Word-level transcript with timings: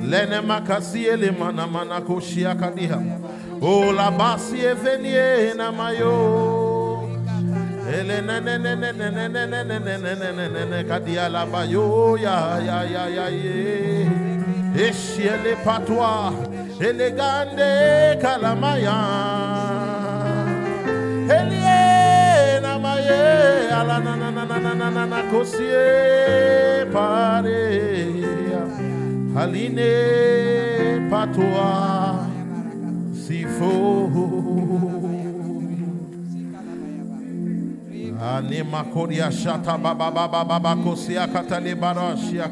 Lene 0.00 0.40
makasie 0.40 1.16
le 1.16 1.30
mana 1.30 1.66
mana 1.66 2.00
koshia 2.00 2.54
kadiha. 2.54 2.98
O 3.62 3.92
la 3.92 4.10
basi 4.10 4.58
evenie 4.64 5.54
na 5.56 5.70
mayo. 5.70 7.06
Ele 7.92 8.20
ne 8.22 8.40
ne 8.40 8.56
ne 8.58 8.74
ne 8.76 8.92
ne 8.92 9.10
ne 9.10 9.28
ne 9.28 9.46
ne 9.46 9.62
ne 9.64 9.78
ne 9.78 9.96
ne 9.98 10.14
ne 10.14 10.32
ne 10.32 10.48
ne 10.48 10.64
ne 10.64 10.84
kadia 10.84 11.28
la 11.28 11.44
bayo 11.44 12.16
ya 12.16 12.58
ya 12.58 12.84
ya 12.84 13.08
ya 13.08 13.28
ye. 13.28 14.08
Eshiele 14.76 15.56
patwa 15.64 16.32
elegande 16.80 18.16
kalamaya. 18.22 18.98
Elie 21.28 22.60
na 22.62 22.78
maye 22.78 23.70
ala 23.70 23.98
na 23.98 24.16
na 24.16 24.30
na 24.30 24.44
na 24.44 24.74
na 24.74 24.90
na 24.90 25.06
na 25.06 25.22
kosie 25.30 26.86
pare. 26.92 28.29
Aline 29.36 31.08
patoa 31.08 32.26
sifo 33.14 34.10
Anima 38.20 38.84
koria 38.92 39.30
shata 39.30 39.78
baba 39.80 40.10
baba 40.10 40.44
baba 40.44 40.76
kosia 40.76 41.26
barashia. 41.28 42.50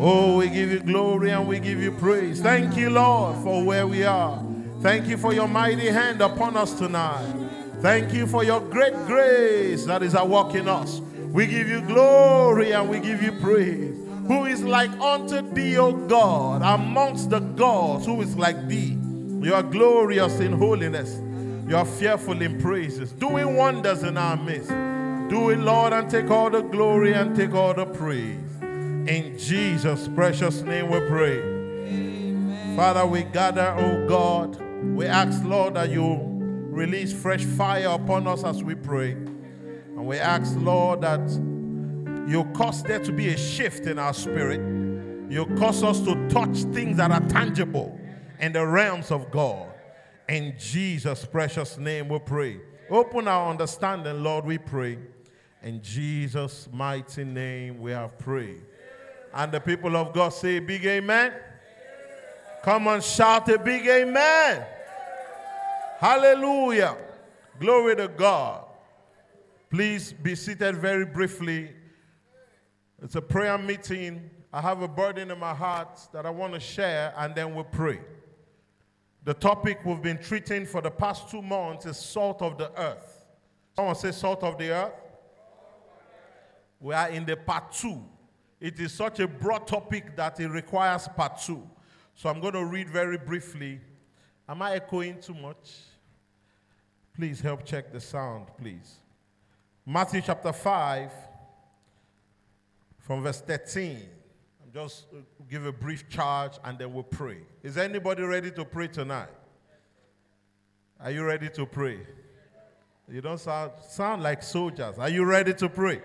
Oh, 0.00 0.38
we 0.38 0.48
give 0.48 0.72
you 0.72 0.80
glory 0.80 1.30
and 1.30 1.46
we 1.46 1.60
give 1.60 1.80
you 1.82 1.92
praise. 1.92 2.40
Thank 2.40 2.76
you, 2.76 2.90
Lord, 2.90 3.36
for 3.42 3.64
where 3.64 3.86
we 3.86 4.04
are. 4.04 4.42
Thank 4.80 5.06
you 5.06 5.16
for 5.16 5.32
your 5.32 5.48
mighty 5.48 5.88
hand 5.88 6.20
upon 6.20 6.56
us 6.56 6.72
tonight. 6.72 7.34
Thank 7.80 8.12
you 8.12 8.26
for 8.26 8.42
your 8.42 8.60
great 8.60 8.94
grace 9.06 9.84
that 9.84 10.02
is 10.02 10.14
at 10.14 10.28
work 10.28 10.54
in 10.54 10.66
us. 10.66 11.00
We 11.32 11.46
give 11.46 11.68
you 11.68 11.82
glory 11.82 12.72
and 12.72 12.88
we 12.88 13.00
give 13.00 13.22
you 13.22 13.32
praise. 13.32 14.07
Who 14.28 14.44
is 14.44 14.62
like 14.62 14.90
unto 15.00 15.40
thee, 15.54 15.78
O 15.78 15.92
God, 15.92 16.60
amongst 16.62 17.30
the 17.30 17.40
gods? 17.40 18.04
Who 18.04 18.20
is 18.20 18.36
like 18.36 18.68
thee? 18.68 18.98
You 19.40 19.54
are 19.54 19.62
glorious 19.62 20.38
in 20.38 20.52
holiness. 20.52 21.18
You 21.66 21.76
are 21.76 21.86
fearful 21.86 22.40
in 22.42 22.60
praises, 22.60 23.10
doing 23.12 23.56
wonders 23.56 24.02
in 24.02 24.18
our 24.18 24.36
midst. 24.36 24.68
Do 24.68 25.48
it, 25.48 25.58
Lord, 25.58 25.94
and 25.94 26.10
take 26.10 26.30
all 26.30 26.50
the 26.50 26.60
glory 26.60 27.14
and 27.14 27.34
take 27.34 27.54
all 27.54 27.72
the 27.72 27.86
praise. 27.86 28.38
In 28.62 29.38
Jesus' 29.38 30.08
precious 30.14 30.60
name 30.60 30.90
we 30.90 31.00
pray. 31.08 31.38
Amen. 31.40 32.76
Father, 32.76 33.06
we 33.06 33.22
gather, 33.22 33.74
oh 33.78 34.06
God. 34.06 34.60
We 34.94 35.06
ask, 35.06 35.42
Lord, 35.44 35.74
that 35.74 35.90
you 35.90 36.18
release 36.68 37.12
fresh 37.12 37.44
fire 37.44 37.88
upon 37.88 38.26
us 38.26 38.44
as 38.44 38.62
we 38.62 38.74
pray. 38.74 39.12
And 39.12 40.06
we 40.06 40.18
ask, 40.18 40.54
Lord, 40.56 41.00
that 41.00 41.20
you 42.28 42.44
cause 42.54 42.82
there 42.82 42.98
to 43.00 43.10
be 43.10 43.28
a 43.28 43.36
shift 43.38 43.86
in 43.86 43.98
our 43.98 44.12
spirit. 44.12 44.60
You 45.30 45.46
cause 45.56 45.82
us 45.82 46.00
to 46.02 46.28
touch 46.28 46.58
things 46.74 46.98
that 46.98 47.10
are 47.10 47.26
tangible 47.28 47.98
in 48.38 48.52
the 48.52 48.66
realms 48.66 49.10
of 49.10 49.30
God. 49.30 49.72
In 50.28 50.54
Jesus' 50.58 51.24
precious 51.24 51.78
name 51.78 52.10
we 52.10 52.18
pray. 52.18 52.60
Open 52.90 53.28
our 53.28 53.50
understanding, 53.50 54.22
Lord, 54.22 54.44
we 54.44 54.58
pray. 54.58 54.98
In 55.62 55.82
Jesus' 55.82 56.68
mighty 56.70 57.24
name 57.24 57.80
we 57.80 57.92
have 57.92 58.18
prayed. 58.18 58.62
And 59.32 59.50
the 59.50 59.60
people 59.60 59.96
of 59.96 60.12
God 60.12 60.30
say, 60.30 60.58
Big 60.58 60.84
amen. 60.84 61.32
Come 62.62 62.88
on, 62.88 63.00
shout 63.00 63.48
a 63.48 63.58
big 63.58 63.86
amen. 63.86 64.66
Hallelujah. 65.98 66.96
Glory 67.58 67.96
to 67.96 68.08
God. 68.08 68.66
Please 69.70 70.12
be 70.12 70.34
seated 70.34 70.76
very 70.76 71.04
briefly. 71.04 71.70
It's 73.02 73.14
a 73.14 73.22
prayer 73.22 73.56
meeting. 73.58 74.30
I 74.52 74.60
have 74.60 74.82
a 74.82 74.88
burden 74.88 75.30
in 75.30 75.38
my 75.38 75.54
heart 75.54 76.00
that 76.12 76.26
I 76.26 76.30
want 76.30 76.54
to 76.54 76.60
share, 76.60 77.14
and 77.16 77.34
then 77.34 77.54
we'll 77.54 77.64
pray. 77.64 78.00
The 79.24 79.34
topic 79.34 79.80
we've 79.84 80.02
been 80.02 80.18
treating 80.18 80.66
for 80.66 80.80
the 80.80 80.90
past 80.90 81.30
two 81.30 81.42
months 81.42 81.86
is 81.86 81.96
salt 81.96 82.42
of 82.42 82.56
the 82.56 82.72
earth. 82.80 83.26
Someone 83.76 83.94
say 83.94 84.10
salt 84.10 84.42
of 84.42 84.58
the 84.58 84.70
earth. 84.70 84.94
We 86.80 86.94
are 86.94 87.08
in 87.10 87.24
the 87.24 87.36
part 87.36 87.72
two. 87.72 88.02
It 88.60 88.80
is 88.80 88.92
such 88.92 89.20
a 89.20 89.28
broad 89.28 89.66
topic 89.66 90.16
that 90.16 90.40
it 90.40 90.48
requires 90.48 91.06
part 91.08 91.40
two. 91.40 91.62
So 92.14 92.28
I'm 92.28 92.40
going 92.40 92.54
to 92.54 92.64
read 92.64 92.90
very 92.90 93.18
briefly. 93.18 93.80
Am 94.48 94.62
I 94.62 94.74
echoing 94.74 95.20
too 95.20 95.34
much? 95.34 95.74
Please 97.14 97.40
help 97.40 97.64
check 97.64 97.92
the 97.92 98.00
sound, 98.00 98.46
please. 98.56 98.96
Matthew 99.84 100.20
chapter 100.20 100.52
5, 100.52 101.12
from 103.08 103.22
verse 103.22 103.40
13. 103.40 104.02
I'm 104.62 104.70
just 104.70 105.06
uh, 105.14 105.20
give 105.48 105.64
a 105.64 105.72
brief 105.72 106.10
charge 106.10 106.58
and 106.62 106.78
then 106.78 106.92
we'll 106.92 107.04
pray. 107.04 107.38
Is 107.62 107.78
anybody 107.78 108.22
ready 108.22 108.50
to 108.50 108.66
pray 108.66 108.86
tonight? 108.86 109.30
Are 111.00 111.10
you 111.10 111.24
ready 111.24 111.48
to 111.48 111.64
pray? 111.64 112.00
You 113.10 113.22
don't 113.22 113.40
sound, 113.40 113.72
sound 113.88 114.22
like 114.22 114.42
soldiers. 114.42 114.98
Are 114.98 115.08
you 115.08 115.24
ready 115.24 115.54
to 115.54 115.70
pray? 115.70 116.02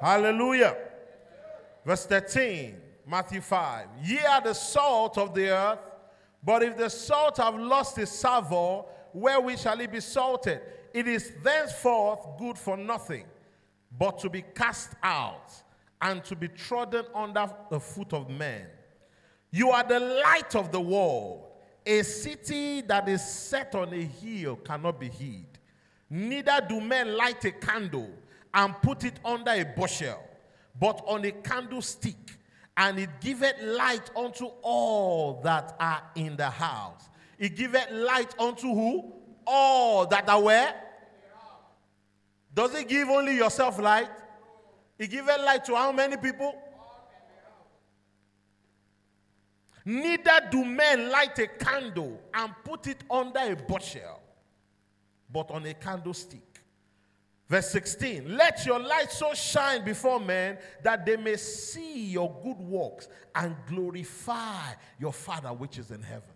Hallelujah. 0.00 0.76
Verse 1.86 2.04
13, 2.06 2.74
Matthew 3.06 3.40
5. 3.40 3.86
Ye 4.02 4.18
are 4.18 4.40
the 4.40 4.54
salt 4.54 5.18
of 5.18 5.36
the 5.36 5.50
earth, 5.50 5.78
but 6.42 6.64
if 6.64 6.76
the 6.76 6.90
salt 6.90 7.36
have 7.36 7.54
lost 7.54 7.96
its 7.96 8.10
savor, 8.10 8.82
wherewith 9.12 9.60
shall 9.60 9.78
it 9.78 9.92
be 9.92 10.00
salted? 10.00 10.62
It 10.92 11.06
is 11.06 11.30
thenceforth 11.44 12.26
good 12.40 12.58
for 12.58 12.76
nothing, 12.76 13.26
but 13.96 14.18
to 14.18 14.28
be 14.28 14.42
cast 14.42 14.94
out 15.00 15.62
and 16.00 16.24
to 16.24 16.36
be 16.36 16.48
trodden 16.48 17.04
under 17.14 17.48
the 17.70 17.80
foot 17.80 18.12
of 18.12 18.30
men. 18.30 18.66
You 19.50 19.70
are 19.70 19.84
the 19.84 20.00
light 20.00 20.54
of 20.54 20.72
the 20.72 20.80
world. 20.80 21.46
A 21.86 22.02
city 22.02 22.82
that 22.82 23.08
is 23.08 23.22
set 23.22 23.74
on 23.74 23.92
a 23.94 24.02
hill 24.02 24.56
cannot 24.56 25.00
be 25.00 25.08
hid. 25.08 25.46
Neither 26.10 26.66
do 26.68 26.80
men 26.80 27.16
light 27.16 27.44
a 27.44 27.50
candle 27.52 28.10
and 28.52 28.74
put 28.82 29.04
it 29.04 29.18
under 29.24 29.50
a 29.50 29.64
bushel, 29.64 30.22
but 30.78 31.02
on 31.06 31.24
a 31.24 31.32
candlestick, 31.32 32.38
and 32.76 32.98
it 32.98 33.10
giveth 33.20 33.60
light 33.62 34.10
unto 34.16 34.46
all 34.62 35.40
that 35.42 35.76
are 35.80 36.02
in 36.14 36.36
the 36.36 36.48
house. 36.48 37.08
It 37.38 37.56
giveth 37.56 37.90
light 37.90 38.38
unto 38.38 38.68
who? 38.68 39.12
All 39.46 40.06
that 40.06 40.28
are 40.28 40.42
where? 40.42 40.74
Does 42.54 42.74
it 42.74 42.88
give 42.88 43.08
only 43.08 43.36
yourself 43.36 43.78
light? 43.78 44.10
It 44.98 45.10
giveth 45.10 45.40
light 45.44 45.64
to 45.66 45.76
how 45.76 45.92
many 45.92 46.16
people? 46.16 46.54
Neither 49.84 50.48
do 50.50 50.64
men 50.64 51.10
light 51.10 51.38
a 51.38 51.46
candle 51.46 52.20
and 52.34 52.52
put 52.64 52.86
it 52.88 53.04
under 53.10 53.40
a 53.40 53.56
bushel, 53.56 54.20
but 55.32 55.50
on 55.50 55.64
a 55.64 55.72
candlestick. 55.72 56.42
Verse 57.48 57.70
16 57.70 58.36
Let 58.36 58.66
your 58.66 58.80
light 58.80 59.10
so 59.10 59.32
shine 59.34 59.84
before 59.84 60.20
men 60.20 60.58
that 60.82 61.06
they 61.06 61.16
may 61.16 61.36
see 61.36 62.06
your 62.06 62.36
good 62.42 62.58
works 62.58 63.08
and 63.34 63.56
glorify 63.66 64.72
your 64.98 65.12
Father 65.12 65.48
which 65.48 65.78
is 65.78 65.90
in 65.90 66.02
heaven. 66.02 66.34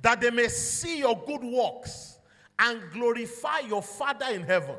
That 0.00 0.20
they 0.20 0.30
may 0.30 0.48
see 0.48 0.98
your 0.98 1.20
good 1.26 1.42
works 1.42 2.18
and 2.58 2.80
glorify 2.92 3.60
your 3.60 3.82
Father 3.82 4.26
in 4.32 4.42
heaven. 4.42 4.76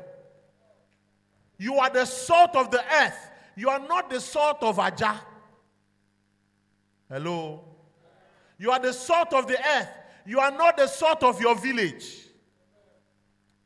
You 1.58 1.74
are 1.74 1.90
the 1.90 2.04
salt 2.04 2.54
of 2.54 2.70
the 2.70 2.82
earth. 3.02 3.30
You 3.56 3.68
are 3.68 3.80
not 3.80 4.08
the 4.08 4.20
salt 4.20 4.62
of 4.62 4.76
Ajah. 4.76 5.20
Hello? 7.10 7.64
You 8.58 8.70
are 8.70 8.78
the 8.78 8.92
salt 8.92 9.32
of 9.32 9.48
the 9.48 9.58
earth. 9.58 9.88
You 10.24 10.38
are 10.40 10.50
not 10.50 10.76
the 10.76 10.86
salt 10.86 11.22
of 11.22 11.40
your 11.40 11.56
village. 11.56 12.28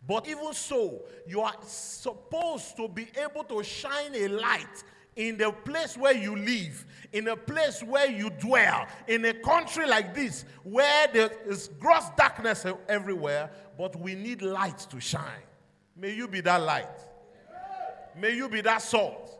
But 0.06 0.26
even 0.26 0.52
so, 0.52 1.02
you 1.26 1.40
are 1.40 1.54
supposed 1.64 2.76
to 2.76 2.88
be 2.88 3.08
able 3.16 3.44
to 3.44 3.62
shine 3.62 4.14
a 4.14 4.28
light 4.28 4.84
in 5.14 5.36
the 5.36 5.52
place 5.52 5.96
where 5.96 6.14
you 6.14 6.36
live, 6.36 6.86
in 7.12 7.28
a 7.28 7.36
place 7.36 7.82
where 7.82 8.10
you 8.10 8.30
dwell, 8.30 8.86
in 9.06 9.24
a 9.26 9.34
country 9.34 9.86
like 9.86 10.14
this 10.14 10.44
where 10.64 11.06
there 11.08 11.30
is 11.46 11.68
gross 11.78 12.04
darkness 12.16 12.64
everywhere, 12.88 13.50
but 13.76 13.94
we 13.96 14.14
need 14.14 14.40
light 14.42 14.78
to 14.78 15.00
shine. 15.00 15.42
May 15.96 16.14
you 16.14 16.26
be 16.26 16.40
that 16.40 16.62
light. 16.62 16.88
May 18.16 18.34
you 18.36 18.48
be 18.48 18.60
that 18.62 18.82
salt. 18.82 19.38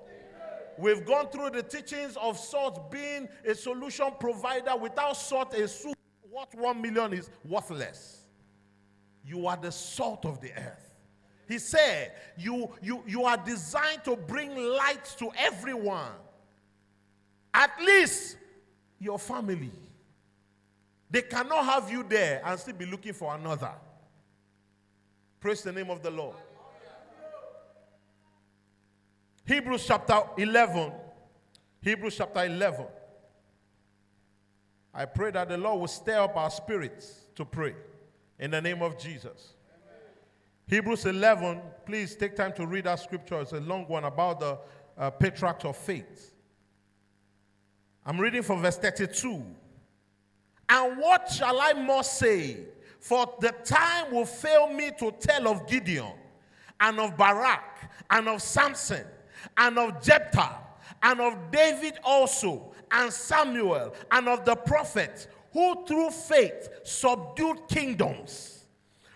We've 0.78 1.04
gone 1.04 1.28
through 1.28 1.50
the 1.50 1.62
teachings 1.62 2.16
of 2.16 2.38
salt 2.38 2.90
being 2.90 3.28
a 3.44 3.54
solution 3.54 4.06
provider. 4.18 4.74
Without 4.76 5.16
salt, 5.16 5.54
a 5.54 5.68
soup 5.68 5.96
worth 6.30 6.54
one 6.54 6.80
million 6.80 7.12
is 7.12 7.30
worthless. 7.44 8.22
You 9.24 9.46
are 9.46 9.56
the 9.56 9.70
salt 9.70 10.24
of 10.24 10.40
the 10.40 10.52
earth. 10.52 10.94
He 11.46 11.58
said, 11.58 12.12
you, 12.38 12.70
you, 12.82 13.02
you 13.06 13.24
are 13.24 13.36
designed 13.36 14.04
to 14.04 14.16
bring 14.16 14.56
light 14.56 15.04
to 15.18 15.30
everyone, 15.36 16.12
at 17.52 17.70
least 17.84 18.38
your 18.98 19.18
family. 19.18 19.70
They 21.10 21.22
cannot 21.22 21.66
have 21.66 21.90
you 21.90 22.02
there 22.04 22.40
and 22.44 22.58
still 22.58 22.74
be 22.74 22.86
looking 22.86 23.12
for 23.12 23.34
another. 23.34 23.72
Praise 25.40 25.62
the 25.62 25.72
name 25.72 25.90
of 25.90 26.02
the 26.02 26.10
Lord. 26.10 26.36
Hebrews 29.44 29.84
chapter 29.86 30.22
11, 30.36 30.92
Hebrews 31.80 32.16
chapter 32.16 32.44
11. 32.44 32.86
I 34.94 35.04
pray 35.04 35.30
that 35.32 35.48
the 35.48 35.56
Lord 35.58 35.80
will 35.80 35.88
stir 35.88 36.20
up 36.20 36.36
our 36.36 36.50
spirits 36.50 37.26
to 37.34 37.44
pray 37.44 37.74
in 38.38 38.50
the 38.50 38.60
name 38.60 38.82
of 38.82 38.98
Jesus. 38.98 39.54
Hebrews 40.68 41.06
11, 41.06 41.60
please 41.84 42.14
take 42.14 42.36
time 42.36 42.52
to 42.54 42.66
read 42.66 42.84
that 42.84 43.00
scripture. 43.00 43.40
It's 43.40 43.52
a 43.52 43.60
long 43.60 43.84
one 43.88 44.04
about 44.04 44.40
the 44.40 44.58
uh, 44.96 45.10
patriarchs 45.10 45.64
of 45.64 45.76
faith. 45.76 46.34
I'm 48.06 48.20
reading 48.20 48.42
from 48.42 48.62
verse 48.62 48.76
32. 48.78 49.44
And 50.68 50.98
what 50.98 51.30
shall 51.30 51.60
I 51.60 51.72
more 51.72 52.04
say? 52.04 52.58
For 53.00 53.34
the 53.40 53.52
time 53.64 54.12
will 54.12 54.24
fail 54.24 54.72
me 54.72 54.92
to 54.98 55.10
tell 55.12 55.48
of 55.48 55.66
Gideon, 55.66 56.12
and 56.80 57.00
of 57.00 57.16
Barak, 57.16 57.90
and 58.10 58.28
of 58.28 58.40
Samson, 58.40 59.04
and 59.56 59.78
of 59.78 60.02
Jephthah, 60.02 60.58
and 61.02 61.20
of 61.20 61.50
David 61.50 61.94
also, 62.04 62.72
and 62.90 63.12
Samuel, 63.12 63.94
and 64.10 64.28
of 64.28 64.44
the 64.44 64.54
prophets, 64.54 65.26
who 65.52 65.84
through 65.86 66.10
faith 66.10 66.68
subdued 66.84 67.68
kingdoms, 67.68 68.64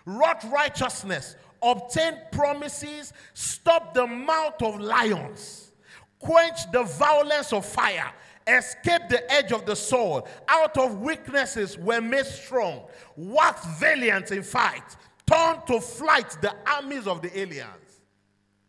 wrought 0.05 0.43
righteousness, 0.51 1.35
obtained 1.61 2.17
promises, 2.31 3.13
stopped 3.33 3.93
the 3.93 4.05
mouth 4.05 4.61
of 4.61 4.79
lions, 4.79 5.71
quenched 6.19 6.71
the 6.71 6.83
violence 6.83 7.53
of 7.53 7.65
fire, 7.65 8.11
escaped 8.47 9.09
the 9.09 9.31
edge 9.31 9.51
of 9.51 9.65
the 9.65 9.75
sword, 9.75 10.23
out 10.47 10.77
of 10.77 10.99
weaknesses 10.99 11.77
were 11.77 12.01
made 12.01 12.25
strong, 12.25 12.83
waxed 13.15 13.67
valiant 13.79 14.31
in 14.31 14.43
fight, 14.43 14.95
turned 15.25 15.65
to 15.67 15.81
flight 15.81 16.37
the 16.41 16.55
armies 16.65 17.07
of 17.07 17.21
the 17.21 17.39
aliens. 17.39 17.86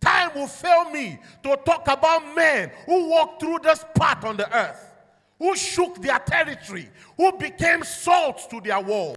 Time 0.01 0.31
will 0.35 0.47
fail 0.47 0.91
me 0.91 1.19
to 1.43 1.57
talk 1.65 1.89
about 1.89 2.35
men 2.35 2.71
who 2.87 3.09
walked 3.09 3.41
through 3.41 3.59
this 3.63 3.85
path 3.95 4.25
on 4.25 4.37
the 4.37 4.57
earth, 4.57 4.93
who 5.39 5.57
shook 5.57 6.01
their 6.01 6.19
territory, 6.19 6.89
who 7.17 7.33
became 7.33 7.83
salt 7.83 8.49
to 8.51 8.61
their 8.61 8.81
wall. 8.81 9.17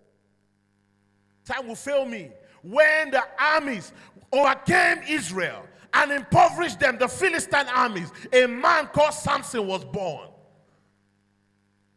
Time 1.46 1.68
will 1.68 1.76
fail 1.76 2.06
me 2.06 2.32
when 2.64 3.12
the 3.12 3.24
armies 3.40 3.92
overcame 4.32 5.02
Israel 5.08 5.64
and 5.94 6.12
impoverished 6.12 6.80
them, 6.80 6.98
the 6.98 7.08
Philistine 7.08 7.68
armies, 7.68 8.12
a 8.32 8.48
man 8.48 8.88
called 8.88 9.14
Samson 9.14 9.68
was 9.68 9.84
born. 9.84 10.30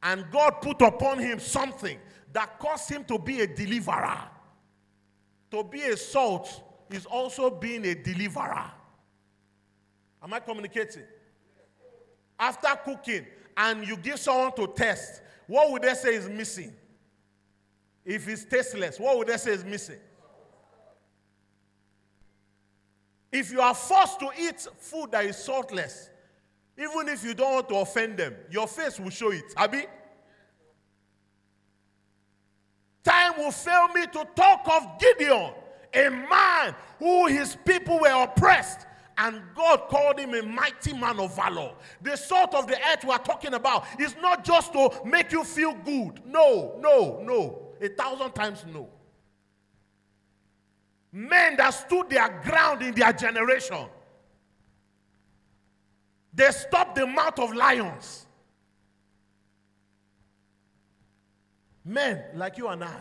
And 0.03 0.25
God 0.31 0.61
put 0.61 0.83
upon 0.83 1.19
him 1.19 1.39
something 1.39 1.99
that 2.33 2.59
caused 2.59 2.91
him 2.91 3.05
to 3.05 3.19
be 3.19 3.41
a 3.41 3.47
deliverer. 3.47 4.19
To 5.53 5.63
be 5.63 5.83
a 5.83 5.97
salt 5.97 6.63
is 6.91 7.07
also 7.07 7.51
being 7.51 7.85
a 7.87 7.95
deliverer. 7.95 8.71
Am 10.23 10.33
I 10.33 10.41
communicating? 10.41 11.05
After 12.39 12.69
cooking 12.85 13.27
and 13.57 13.87
you 13.87 13.97
give 13.97 14.19
someone 14.19 14.53
to 14.57 14.67
test, 14.69 15.23
what 15.47 15.71
would 15.71 15.83
they 15.83 15.95
say 15.95 16.15
is 16.15 16.29
missing? 16.29 16.73
If 18.05 18.29
it's 18.29 18.45
tasteless, 18.45 18.99
what 18.99 19.17
would 19.19 19.29
they 19.29 19.37
say 19.37 19.53
is 19.53 19.65
missing? 19.65 19.99
If 23.33 23.51
you 23.51 23.61
are 23.61 23.75
forced 23.75 24.21
to 24.21 24.31
eat 24.39 24.67
food 24.79 25.11
that 25.13 25.25
is 25.25 25.37
saltless, 25.37 26.09
even 26.79 27.09
if 27.09 27.25
you 27.25 27.35
don't 27.35 27.55
want 27.55 27.69
to 27.69 27.77
offend 27.77 28.17
them, 28.17 28.35
your 28.51 28.67
face 28.67 28.99
will 28.99 29.11
show 29.11 29.31
it. 29.31 29.45
Abi? 29.57 29.85
Time 33.03 33.33
will 33.39 33.51
fail 33.51 33.89
me 33.89 34.07
to 34.07 34.27
talk 34.35 34.67
of 34.69 34.99
Gideon, 34.99 35.53
a 35.94 36.11
man 36.11 36.75
who 36.99 37.26
his 37.26 37.56
people 37.64 38.00
were 38.00 38.25
oppressed, 38.25 38.87
and 39.17 39.41
God 39.55 39.88
called 39.88 40.19
him 40.19 40.35
a 40.35 40.43
mighty 40.43 40.93
man 40.93 41.20
of 41.20 41.37
valor. 41.37 41.73
The 42.02 42.17
salt 42.17 42.55
of 42.55 42.67
the 42.67 42.76
earth 42.91 43.05
we 43.05 43.11
are 43.11 43.19
talking 43.19 43.55
about 43.55 43.85
is 44.00 44.17
not 44.20 44.44
just 44.44 44.73
to 44.73 44.91
make 45.05 45.31
you 45.31 45.44
feel 45.44 45.73
good. 45.73 46.20
No, 46.26 46.79
no, 46.81 47.20
no. 47.23 47.61
A 47.81 47.88
thousand 47.88 48.32
times 48.32 48.64
no 48.73 48.88
men 51.14 51.56
that 51.56 51.70
stood 51.70 52.11
their 52.11 52.29
ground 52.43 52.82
in 52.82 52.93
their 52.93 53.12
generation. 53.12 53.87
They 56.35 56.50
stopped 56.50 56.97
the 56.97 57.06
mouth 57.06 57.38
of 57.38 57.55
lions. 57.55 58.26
Men 61.85 62.25
like 62.35 62.58
you 62.58 62.67
and 62.67 62.82
I. 62.82 63.00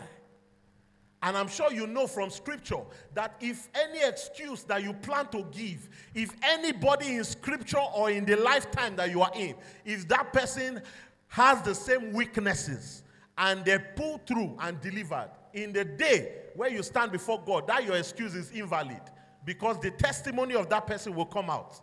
And 1.24 1.38
I'm 1.38 1.48
sure 1.48 1.72
you 1.72 1.86
know 1.86 2.06
from 2.06 2.28
scripture 2.28 2.82
that 3.14 3.36
if 3.40 3.70
any 3.74 4.06
excuse 4.06 4.62
that 4.64 4.82
you 4.82 4.92
plan 4.92 5.26
to 5.28 5.42
give, 5.50 5.88
if 6.14 6.30
anybody 6.42 7.16
in 7.16 7.24
scripture 7.24 7.80
or 7.96 8.10
in 8.10 8.26
the 8.26 8.36
lifetime 8.36 8.94
that 8.96 9.10
you 9.10 9.22
are 9.22 9.32
in, 9.34 9.54
if 9.86 10.06
that 10.08 10.34
person 10.34 10.82
has 11.28 11.62
the 11.62 11.74
same 11.74 12.12
weaknesses 12.12 13.04
and 13.38 13.64
they 13.64 13.78
pull 13.96 14.20
through 14.26 14.54
and 14.60 14.78
delivered, 14.82 15.30
in 15.54 15.72
the 15.72 15.82
day 15.82 16.42
where 16.56 16.70
you 16.70 16.82
stand 16.82 17.10
before 17.10 17.40
God, 17.42 17.66
that 17.68 17.86
your 17.86 17.96
excuse 17.96 18.34
is 18.34 18.50
invalid 18.50 19.00
because 19.46 19.80
the 19.80 19.92
testimony 19.92 20.54
of 20.54 20.68
that 20.68 20.86
person 20.86 21.14
will 21.14 21.24
come 21.24 21.48
out. 21.48 21.80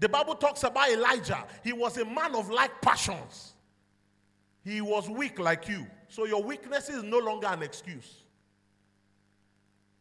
The 0.00 0.08
Bible 0.08 0.34
talks 0.34 0.64
about 0.64 0.90
Elijah. 0.90 1.46
He 1.64 1.72
was 1.72 1.96
a 1.96 2.04
man 2.04 2.34
of 2.34 2.50
like 2.50 2.82
passions. 2.82 3.54
He 4.64 4.82
was 4.82 5.08
weak 5.08 5.38
like 5.38 5.66
you. 5.66 5.86
So 6.10 6.26
your 6.26 6.42
weakness 6.42 6.88
is 6.88 7.04
no 7.04 7.18
longer 7.18 7.46
an 7.46 7.62
excuse. 7.62 8.24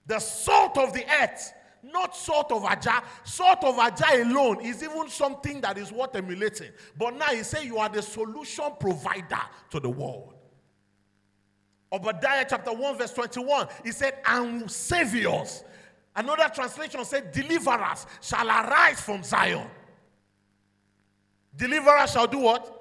The 0.08 0.20
salt 0.20 0.76
of 0.80 0.92
the 0.92 1.06
earth, 1.22 1.54
not 1.84 2.16
salt 2.16 2.52
of 2.52 2.64
Ajah. 2.64 3.04
Salt 3.24 3.64
of 3.64 3.76
Ajah 3.76 4.24
alone 4.24 4.60
is 4.62 4.84
even 4.84 5.08
something 5.08 5.62
that 5.62 5.78
is 5.78 5.92
worth 5.92 6.16
emulating. 6.16 6.72
But 6.98 7.16
now 7.16 7.28
he 7.28 7.44
says 7.44 7.64
you 7.64 7.78
are 7.78 7.90
the 7.90 8.02
solution 8.02 8.66
provider 8.80 9.40
to 9.70 9.80
the 9.80 9.90
world. 9.90 10.34
Obadiah 11.92 12.46
chapter 12.50 12.74
1, 12.74 12.98
verse 12.98 13.14
21, 13.14 13.68
he 13.84 13.92
said, 13.92 14.16
and 14.26 14.70
saviors. 14.70 15.64
Another 16.16 16.50
translation 16.54 17.06
said, 17.06 17.32
deliverers 17.32 18.08
shall 18.20 18.48
arise 18.48 19.00
from 19.00 19.24
Zion. 19.24 19.68
Deliverers 21.56 22.12
shall 22.12 22.28
do 22.28 22.40
what? 22.40 22.79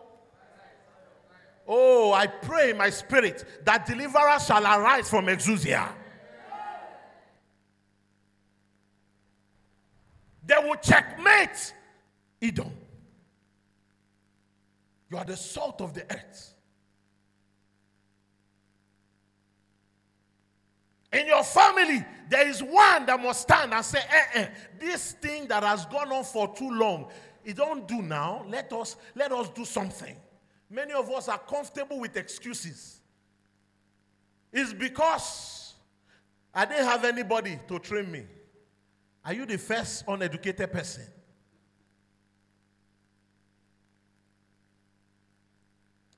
Oh, 1.71 2.13
I 2.13 2.27
pray 2.27 2.71
in 2.71 2.79
my 2.79 2.89
spirit 2.89 3.45
that 3.65 3.85
deliverers 3.85 4.47
shall 4.47 4.65
arise 4.65 5.11
from 5.11 5.27
Exousia. 5.27 5.93
They 10.47 10.57
will 10.57 10.77
checkmate 10.77 11.75
Edom. 12.41 12.73
You 15.11 15.19
are 15.19 15.25
the 15.27 15.37
salt 15.37 15.83
of 15.83 15.93
the 15.93 16.05
earth. 16.11 16.55
In 21.13 21.27
your 21.27 21.45
family, 21.45 22.05
there 22.31 22.49
is 22.49 22.63
one 22.63 23.05
that 23.07 23.21
must 23.21 23.43
stand 23.43 23.75
and 23.75 23.85
say, 23.85 24.01
eh, 24.11 24.25
eh, 24.35 24.49
this 24.79 25.13
thing 25.13 25.49
that 25.49 25.63
has 25.63 25.85
gone 25.87 26.13
on 26.13 26.25
for 26.25 26.55
too 26.55 26.71
long, 26.71 27.09
it 27.45 27.57
don't 27.57 27.87
do 27.87 28.01
now. 28.01 28.45
Let 28.49 28.73
us, 28.73 28.97
let 29.15 29.33
us 29.33 29.49
do 29.51 29.65
something. 29.67 30.17
Many 30.71 30.93
of 30.93 31.11
us 31.11 31.29
are 31.29 31.39
comfortable 31.39 31.99
with 31.99 32.17
excuses. 32.17 33.01
It's 34.53 34.73
because 34.73 35.75
I 36.55 36.65
didn't 36.65 36.87
have 36.87 37.05
anybody 37.05 37.59
to 37.69 37.79
train 37.79 38.11
me. 38.11 38.25
Are 39.25 39.33
you 39.33 39.47
the 39.47 39.59
first 39.59 40.05
uneducated 40.09 40.73
person? 40.73 41.05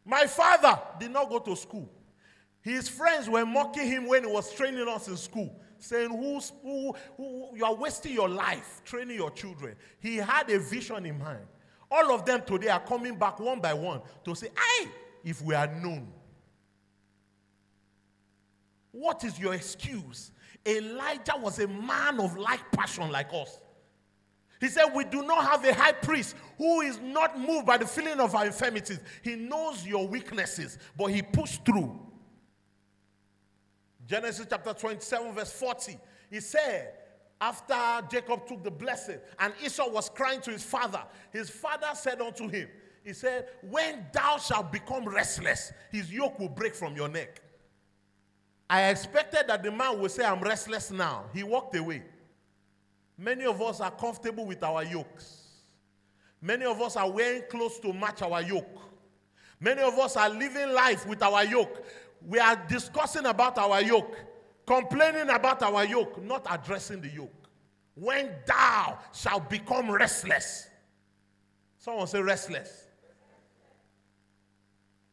My 0.05 0.27
father 0.27 0.81
did 0.99 1.11
not 1.13 1.29
go 1.29 1.39
to 1.39 1.55
school. 1.55 1.89
His 2.63 2.89
friends 2.89 3.29
were 3.29 3.47
mocking 3.47 3.87
him 3.87 4.07
when 4.07 4.25
he 4.25 4.31
was 4.31 4.53
training 4.53 4.87
us 4.89 5.09
in 5.09 5.17
school, 5.17 5.55
saying, 5.79 6.11
Who's, 6.11 6.53
who, 6.63 6.95
who, 7.17 7.51
You 7.55 7.65
are 7.65 7.75
wasting 7.75 8.13
your 8.13 8.29
life 8.29 8.83
training 8.85 9.17
your 9.17 9.31
children. 9.31 9.77
He 9.99 10.17
had 10.17 10.51
a 10.51 10.59
vision 10.59 11.07
in 11.07 11.19
mind. 11.19 11.47
All 11.91 12.15
of 12.15 12.25
them 12.25 12.43
today 12.47 12.69
are 12.69 12.81
coming 12.81 13.17
back 13.17 13.41
one 13.41 13.61
by 13.61 13.75
one 13.75 14.01
to 14.25 14.35
say, 14.35 14.49
Hey, 14.49 14.89
if 15.25 15.43
we 15.43 15.55
are 15.55 15.67
known. 15.67 16.09
What 18.93 19.25
is 19.25 19.39
your 19.39 19.55
excuse? 19.55 20.33
Elijah 20.67 21.35
was 21.39 21.59
a 21.59 21.69
man 21.69 22.21
of 22.21 22.37
like 22.37 22.71
passion 22.73 23.11
like 23.11 23.29
us. 23.33 23.61
He 24.61 24.69
said, 24.69 24.87
We 24.95 25.05
do 25.05 25.23
not 25.23 25.45
have 25.45 25.65
a 25.65 25.75
high 25.75 25.93
priest 25.93 26.37
who 26.59 26.83
is 26.83 27.01
not 27.01 27.39
moved 27.39 27.67
by 27.67 27.79
the 27.79 27.87
feeling 27.87 28.21
of 28.21 28.35
our 28.35 28.47
infirmities. 28.47 29.01
He 29.23 29.35
knows 29.37 29.87
your 29.87 30.07
weaknesses, 30.07 30.79
but 30.97 31.07
he 31.07 31.23
pushed 31.23 31.65
through. 31.65 31.99
Genesis 34.07 34.47
chapter 34.49 34.75
27, 34.75 35.33
verse 35.33 35.53
40. 35.53 35.97
He 36.31 36.41
said, 36.41 36.93
after 37.41 38.07
Jacob 38.11 38.47
took 38.47 38.63
the 38.63 38.71
blessing 38.71 39.19
and 39.39 39.53
Esau 39.65 39.89
was 39.89 40.09
crying 40.11 40.41
to 40.43 40.51
his 40.51 40.63
father, 40.63 41.03
his 41.33 41.49
father 41.49 41.89
said 41.95 42.21
unto 42.21 42.49
him, 42.49 42.69
He 43.05 43.13
said, 43.13 43.49
When 43.63 44.07
thou 44.13 44.39
shalt 44.39 44.71
become 44.71 45.07
restless, 45.09 45.73
his 45.91 46.13
yoke 46.13 46.39
will 46.39 46.49
break 46.51 46.75
from 46.75 46.95
your 46.95 47.09
neck. 47.09 47.41
I 48.69 48.91
expected 48.91 49.45
that 49.49 49.63
the 49.63 49.73
man 49.73 49.99
would 49.99 50.11
say, 50.11 50.25
I'm 50.25 50.41
restless 50.41 50.91
now. 50.91 51.25
He 51.35 51.43
walked 51.43 51.75
away. 51.75 52.03
Many 53.19 53.45
of 53.45 53.61
us 53.61 53.81
are 53.81 53.91
comfortable 53.91 54.47
with 54.47 54.63
our 54.63 54.85
yokes. 54.85 55.49
Many 56.41 56.65
of 56.65 56.81
us 56.81 56.97
are 56.97 57.11
wearing 57.11 57.43
clothes 57.51 57.79
to 57.81 57.93
match 57.93 58.23
our 58.23 58.41
yoke. 58.43 58.79
Many 59.59 59.83
of 59.83 59.99
us 59.99 60.17
are 60.17 60.31
living 60.31 60.73
life 60.73 61.07
with 61.07 61.23
our 61.23 61.45
yoke. 61.45 61.85
We 62.27 62.39
are 62.39 62.57
discussing 62.69 63.27
about 63.27 63.59
our 63.59 63.83
yoke, 63.83 64.17
complaining 64.71 65.29
about 65.31 65.61
our 65.65 65.85
yoke, 65.85 66.23
not 66.23 66.47
addressing 66.49 67.01
the 67.01 67.09
yoke. 67.09 67.49
When 67.97 68.31
thou 68.47 69.01
shalt 69.13 69.51
become 69.51 69.91
restless, 69.91 70.69
someone 71.77 72.07
say 72.07 72.23
restless. 72.23 72.87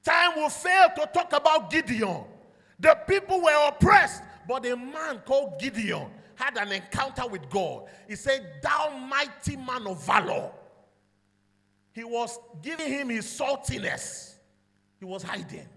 Time 0.03 0.35
will 0.35 0.49
fail 0.49 0.89
to 0.97 1.09
talk 1.11 1.33
about 1.33 1.71
Gideon. 1.71 2.25
The 2.79 2.99
people 3.07 3.41
were 3.41 3.67
oppressed, 3.67 4.21
but 4.47 4.63
a 4.67 4.75
man 4.75 5.23
called 5.25 5.59
Gideon 5.59 6.05
had 6.35 6.55
an 6.57 6.71
encounter 6.71 7.25
with 7.25 7.49
God. 7.49 7.85
He 8.07 8.15
said, 8.15 8.59
Thou 8.61 8.95
mighty 9.09 9.55
man 9.55 9.87
of 9.87 10.05
valor. 10.05 10.51
He 11.93 12.03
was 12.03 12.37
giving 12.61 12.89
him 12.89 13.09
his 13.09 13.25
saltiness. 13.25 14.35
He 14.99 15.05
was 15.05 15.23
hiding. 15.23 15.67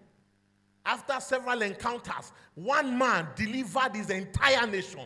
After 0.91 1.21
several 1.21 1.63
encounters, 1.63 2.33
one 2.57 2.99
man 2.99 3.29
delivered 3.37 3.95
his 3.95 4.11
entire 4.11 4.67
nation. 4.67 5.05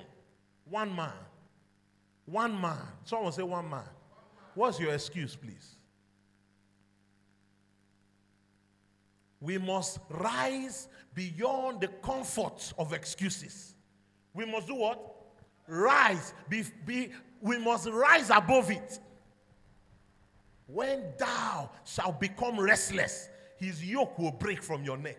One 0.64 0.96
man. 0.96 1.12
One 2.24 2.58
man. 2.58 2.78
Someone 3.04 3.32
say 3.32 3.42
one 3.42 3.68
man. 3.68 3.84
What's 4.54 4.80
your 4.80 4.94
excuse, 4.94 5.36
please? 5.36 5.76
We 9.42 9.58
must 9.58 9.98
rise 10.08 10.88
beyond 11.12 11.82
the 11.82 11.88
comfort 11.88 12.72
of 12.78 12.94
excuses. 12.94 13.74
We 14.32 14.46
must 14.46 14.66
do 14.66 14.76
what? 14.76 14.98
Rise. 15.68 16.32
Be, 16.48 16.64
be, 16.86 17.10
we 17.42 17.58
must 17.58 17.90
rise 17.90 18.30
above 18.30 18.70
it. 18.70 18.98
When 20.66 21.02
thou 21.18 21.68
shalt 21.84 22.18
become 22.18 22.58
restless, 22.58 23.28
his 23.58 23.84
yoke 23.84 24.18
will 24.18 24.32
break 24.32 24.62
from 24.62 24.82
your 24.82 24.96
neck. 24.96 25.18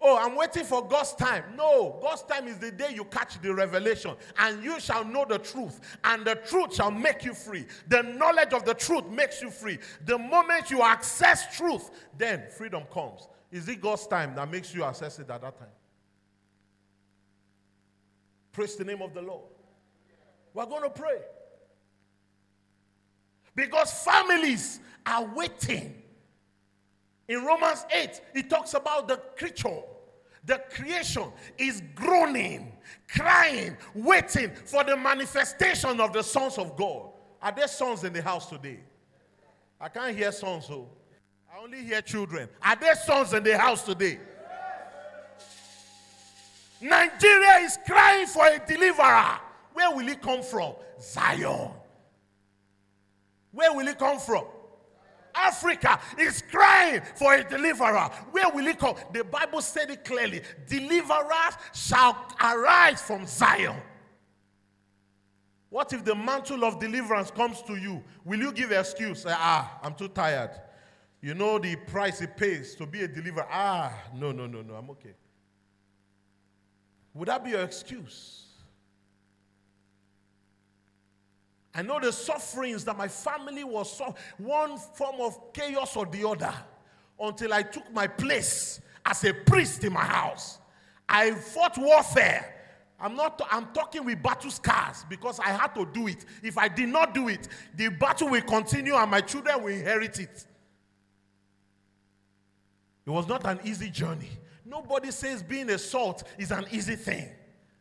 Oh, 0.00 0.16
I'm 0.16 0.36
waiting 0.36 0.64
for 0.64 0.86
God's 0.86 1.12
time. 1.14 1.42
No, 1.56 1.98
God's 2.00 2.22
time 2.22 2.46
is 2.46 2.58
the 2.58 2.70
day 2.70 2.92
you 2.94 3.04
catch 3.04 3.40
the 3.42 3.52
revelation, 3.52 4.14
and 4.38 4.62
you 4.62 4.78
shall 4.78 5.04
know 5.04 5.24
the 5.28 5.38
truth, 5.38 5.80
and 6.04 6.24
the 6.24 6.36
truth 6.36 6.74
shall 6.74 6.92
make 6.92 7.24
you 7.24 7.34
free. 7.34 7.66
The 7.88 8.02
knowledge 8.02 8.52
of 8.52 8.64
the 8.64 8.74
truth 8.74 9.08
makes 9.08 9.42
you 9.42 9.50
free. 9.50 9.78
The 10.04 10.16
moment 10.16 10.70
you 10.70 10.82
access 10.82 11.56
truth, 11.56 11.90
then 12.16 12.44
freedom 12.56 12.84
comes. 12.92 13.26
Is 13.50 13.68
it 13.68 13.80
God's 13.80 14.06
time 14.06 14.36
that 14.36 14.48
makes 14.48 14.72
you 14.72 14.84
access 14.84 15.18
it 15.18 15.28
at 15.30 15.40
that 15.40 15.58
time? 15.58 15.68
Praise 18.52 18.76
the 18.76 18.84
name 18.84 19.02
of 19.02 19.14
the 19.14 19.22
Lord. 19.22 19.46
We're 20.54 20.66
going 20.66 20.82
to 20.82 20.90
pray. 20.90 21.18
Because 23.54 23.92
families 24.04 24.78
are 25.06 25.24
waiting 25.34 26.02
in 27.28 27.44
Romans 27.44 27.84
8, 27.94 28.20
it 28.34 28.50
talks 28.50 28.74
about 28.74 29.06
the 29.06 29.18
creature. 29.36 29.80
The 30.44 30.62
creation 30.70 31.24
is 31.58 31.82
groaning, 31.94 32.72
crying, 33.06 33.76
waiting 33.94 34.50
for 34.64 34.82
the 34.82 34.96
manifestation 34.96 36.00
of 36.00 36.14
the 36.14 36.22
sons 36.22 36.56
of 36.56 36.74
God. 36.76 37.10
Are 37.42 37.52
there 37.52 37.68
sons 37.68 38.02
in 38.04 38.14
the 38.14 38.22
house 38.22 38.48
today? 38.48 38.80
I 39.78 39.88
can't 39.88 40.16
hear 40.16 40.32
sons, 40.32 40.66
so 40.66 40.74
oh. 40.74 40.88
I 41.54 41.62
only 41.62 41.84
hear 41.84 42.00
children. 42.00 42.48
Are 42.62 42.76
there 42.76 42.94
sons 42.94 43.34
in 43.34 43.42
the 43.42 43.58
house 43.58 43.82
today? 43.84 44.18
Nigeria 46.80 47.58
is 47.58 47.78
crying 47.86 48.26
for 48.26 48.46
a 48.46 48.58
deliverer. 48.66 49.38
Where 49.74 49.90
will 49.94 50.06
he 50.06 50.14
come 50.14 50.42
from? 50.42 50.74
Zion. 51.00 51.70
Where 53.52 53.72
will 53.74 53.86
he 53.86 53.94
come 53.94 54.18
from? 54.18 54.44
Africa 55.38 56.00
is 56.18 56.42
crying 56.50 57.00
for 57.14 57.34
a 57.34 57.44
deliverer. 57.44 58.10
Where 58.32 58.50
will 58.50 58.66
he 58.66 58.74
come? 58.74 58.96
The 59.12 59.24
Bible 59.24 59.62
said 59.62 59.90
it 59.90 60.04
clearly 60.04 60.42
deliverers 60.66 61.54
shall 61.72 62.26
arise 62.42 63.00
from 63.00 63.26
Zion. 63.26 63.76
What 65.70 65.92
if 65.92 66.04
the 66.04 66.14
mantle 66.14 66.64
of 66.64 66.80
deliverance 66.80 67.30
comes 67.30 67.62
to 67.62 67.76
you? 67.76 68.02
Will 68.24 68.38
you 68.40 68.52
give 68.52 68.70
an 68.70 68.80
excuse? 68.80 69.24
Ah, 69.28 69.78
I'm 69.82 69.94
too 69.94 70.08
tired. 70.08 70.50
You 71.20 71.34
know 71.34 71.58
the 71.58 71.76
price 71.76 72.20
it 72.20 72.36
pays 72.36 72.74
to 72.76 72.86
be 72.86 73.02
a 73.02 73.08
deliverer. 73.08 73.46
Ah, 73.50 73.92
no, 74.14 74.32
no, 74.32 74.46
no, 74.46 74.62
no, 74.62 74.74
I'm 74.74 74.88
okay. 74.90 75.14
Would 77.14 77.28
that 77.28 77.44
be 77.44 77.50
your 77.50 77.62
excuse? 77.62 78.47
I 81.78 81.82
know 81.82 82.00
the 82.00 82.12
sufferings 82.12 82.84
that 82.86 82.98
my 82.98 83.06
family 83.06 83.62
was 83.62 83.96
so 83.96 84.12
one 84.36 84.76
form 84.78 85.20
of 85.20 85.52
chaos 85.52 85.94
or 85.94 86.06
the 86.06 86.28
other 86.28 86.52
until 87.20 87.54
I 87.54 87.62
took 87.62 87.92
my 87.92 88.08
place 88.08 88.80
as 89.06 89.22
a 89.22 89.32
priest 89.32 89.84
in 89.84 89.92
my 89.92 90.02
house. 90.02 90.58
I 91.08 91.30
fought 91.30 91.78
warfare. 91.78 92.52
I'm 92.98 93.14
not 93.14 93.40
I'm 93.48 93.66
talking 93.66 94.04
with 94.04 94.20
battle 94.20 94.50
scars 94.50 95.04
because 95.08 95.38
I 95.38 95.50
had 95.50 95.72
to 95.76 95.86
do 95.86 96.08
it. 96.08 96.24
If 96.42 96.58
I 96.58 96.66
did 96.66 96.88
not 96.88 97.14
do 97.14 97.28
it, 97.28 97.46
the 97.76 97.90
battle 97.90 98.30
will 98.30 98.42
continue 98.42 98.96
and 98.96 99.08
my 99.08 99.20
children 99.20 99.62
will 99.62 99.72
inherit 99.72 100.18
it. 100.18 100.46
It 103.06 103.10
was 103.10 103.28
not 103.28 103.46
an 103.46 103.60
easy 103.62 103.88
journey. 103.88 104.30
Nobody 104.64 105.12
says 105.12 105.44
being 105.44 105.70
a 105.70 105.78
salt 105.78 106.24
is 106.38 106.50
an 106.50 106.66
easy 106.72 106.96
thing. 106.96 107.28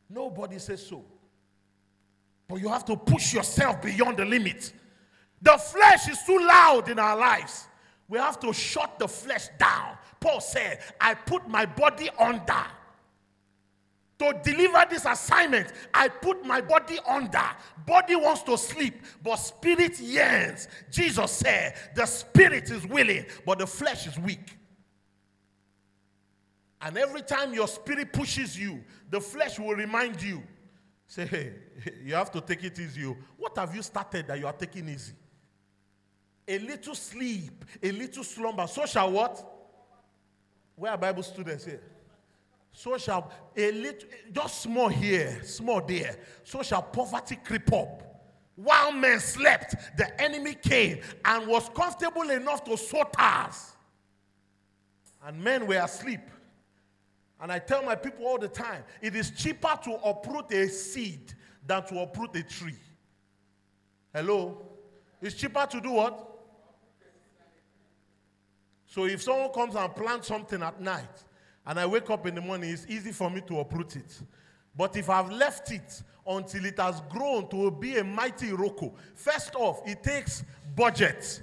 Nobody 0.07 0.59
says 0.59 0.85
so. 0.85 1.03
But 2.47 2.61
you 2.61 2.69
have 2.69 2.85
to 2.85 2.95
push 2.95 3.33
yourself 3.33 3.81
beyond 3.81 4.17
the 4.17 4.25
limit. 4.25 4.71
The 5.41 5.57
flesh 5.57 6.07
is 6.07 6.21
too 6.23 6.39
loud 6.39 6.89
in 6.89 6.97
our 6.97 7.17
lives. 7.17 7.67
We 8.07 8.17
have 8.19 8.39
to 8.39 8.53
shut 8.53 8.97
the 8.99 9.07
flesh 9.07 9.47
down. 9.59 9.97
Paul 10.19 10.39
said, 10.39 10.79
I 10.99 11.13
put 11.13 11.47
my 11.47 11.65
body 11.65 12.09
under. 12.17 12.65
To 14.19 14.33
deliver 14.43 14.83
this 14.89 15.05
assignment, 15.05 15.71
I 15.93 16.07
put 16.07 16.43
my 16.43 16.59
body 16.59 16.97
under. 17.07 17.43
Body 17.85 18.15
wants 18.15 18.41
to 18.43 18.57
sleep, 18.57 18.95
but 19.23 19.35
spirit 19.35 19.99
yearns. 19.99 20.67
Jesus 20.89 21.31
said, 21.31 21.75
The 21.95 22.05
spirit 22.05 22.71
is 22.71 22.87
willing, 22.87 23.25
but 23.45 23.59
the 23.59 23.67
flesh 23.67 24.07
is 24.07 24.17
weak. 24.17 24.57
And 26.81 26.97
every 26.97 27.21
time 27.21 27.53
your 27.53 27.67
spirit 27.67 28.11
pushes 28.11 28.57
you, 28.57 28.83
the 29.11 29.21
flesh 29.21 29.59
will 29.59 29.75
remind 29.75 30.21
you 30.21 30.41
Say, 31.07 31.25
hey, 31.25 31.53
you 32.03 32.13
have 32.15 32.31
to 32.31 32.41
take 32.41 32.63
it 32.63 32.77
easy. 32.79 33.03
What 33.37 33.57
have 33.57 33.73
you 33.73 33.81
started 33.81 34.27
that 34.27 34.37
you 34.39 34.45
are 34.45 34.53
taking 34.53 34.89
easy? 34.89 35.13
A 36.47 36.59
little 36.59 36.95
sleep, 36.95 37.65
a 37.81 37.91
little 37.91 38.23
slumber. 38.23 38.67
So 38.67 38.85
shall 38.85 39.11
what? 39.11 39.53
Where 40.75 40.91
are 40.91 40.97
Bible 40.97 41.23
students 41.23 41.65
here? 41.65 41.81
So 42.71 42.97
shall 42.97 43.31
a 43.55 43.71
little, 43.71 44.07
just 44.31 44.61
small 44.61 44.89
here, 44.89 45.41
small 45.43 45.81
there. 45.81 46.15
So 46.43 46.61
shall 46.61 46.83
poverty 46.83 47.37
creep 47.43 47.71
up. 47.73 48.03
While 48.55 48.91
men 48.91 49.19
slept, 49.19 49.75
the 49.97 50.21
enemy 50.21 50.55
came 50.55 50.99
and 51.25 51.47
was 51.47 51.69
comfortable 51.69 52.29
enough 52.29 52.63
to 52.65 52.77
sow 52.77 53.03
tares. 53.11 53.71
And 55.25 55.43
men 55.43 55.67
were 55.67 55.75
asleep. 55.75 56.21
And 57.39 57.51
I 57.51 57.59
tell 57.59 57.83
my 57.83 57.95
people 57.95 58.25
all 58.25 58.39
the 58.39 58.47
time 58.47 58.83
it 59.01 59.15
is 59.15 59.31
cheaper 59.31 59.77
to 59.83 59.93
uproot 60.03 60.51
a 60.51 60.67
seed 60.67 61.33
than 61.65 61.85
to 61.85 61.99
uproot 62.01 62.35
a 62.35 62.43
tree. 62.43 62.75
Hello? 64.13 64.61
It's 65.21 65.35
cheaper 65.35 65.65
to 65.69 65.81
do 65.81 65.91
what? 65.91 66.23
So 68.87 69.05
if 69.05 69.21
someone 69.21 69.51
comes 69.51 69.75
and 69.75 69.95
plants 69.95 70.27
something 70.27 70.63
at 70.63 70.81
night 70.81 71.23
and 71.65 71.79
I 71.79 71.85
wake 71.85 72.09
up 72.09 72.25
in 72.25 72.35
the 72.35 72.41
morning, 72.41 72.71
it's 72.71 72.85
easy 72.87 73.11
for 73.11 73.29
me 73.29 73.41
to 73.41 73.59
uproot 73.59 73.95
it. 73.95 74.21
But 74.75 74.95
if 74.95 75.09
I've 75.09 75.31
left 75.31 75.71
it 75.71 76.01
until 76.25 76.65
it 76.65 76.79
has 76.79 77.01
grown 77.09 77.49
to 77.49 77.69
be 77.71 77.97
a 77.97 78.03
mighty 78.03 78.47
Iroko, 78.47 78.93
first 79.15 79.55
off, 79.55 79.81
it 79.85 80.01
takes 80.01 80.43
budget. 80.75 81.41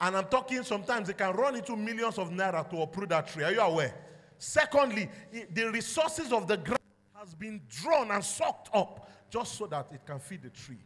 And 0.00 0.16
I'm 0.16 0.26
talking 0.26 0.62
sometimes 0.62 1.08
it 1.08 1.18
can 1.18 1.34
run 1.34 1.56
into 1.56 1.76
millions 1.76 2.18
of 2.18 2.30
naira 2.30 2.68
to 2.70 2.82
uproot 2.82 3.08
that 3.08 3.28
tree. 3.28 3.44
Are 3.44 3.52
you 3.52 3.60
aware? 3.60 3.94
Secondly, 4.38 5.08
the 5.52 5.70
resources 5.70 6.32
of 6.32 6.46
the 6.46 6.56
ground 6.56 6.78
has 7.14 7.34
been 7.34 7.60
drawn 7.68 8.10
and 8.10 8.22
sucked 8.22 8.68
up 8.74 9.10
just 9.30 9.56
so 9.56 9.66
that 9.66 9.88
it 9.92 10.04
can 10.04 10.18
feed 10.18 10.42
the 10.42 10.50
tree. 10.50 10.78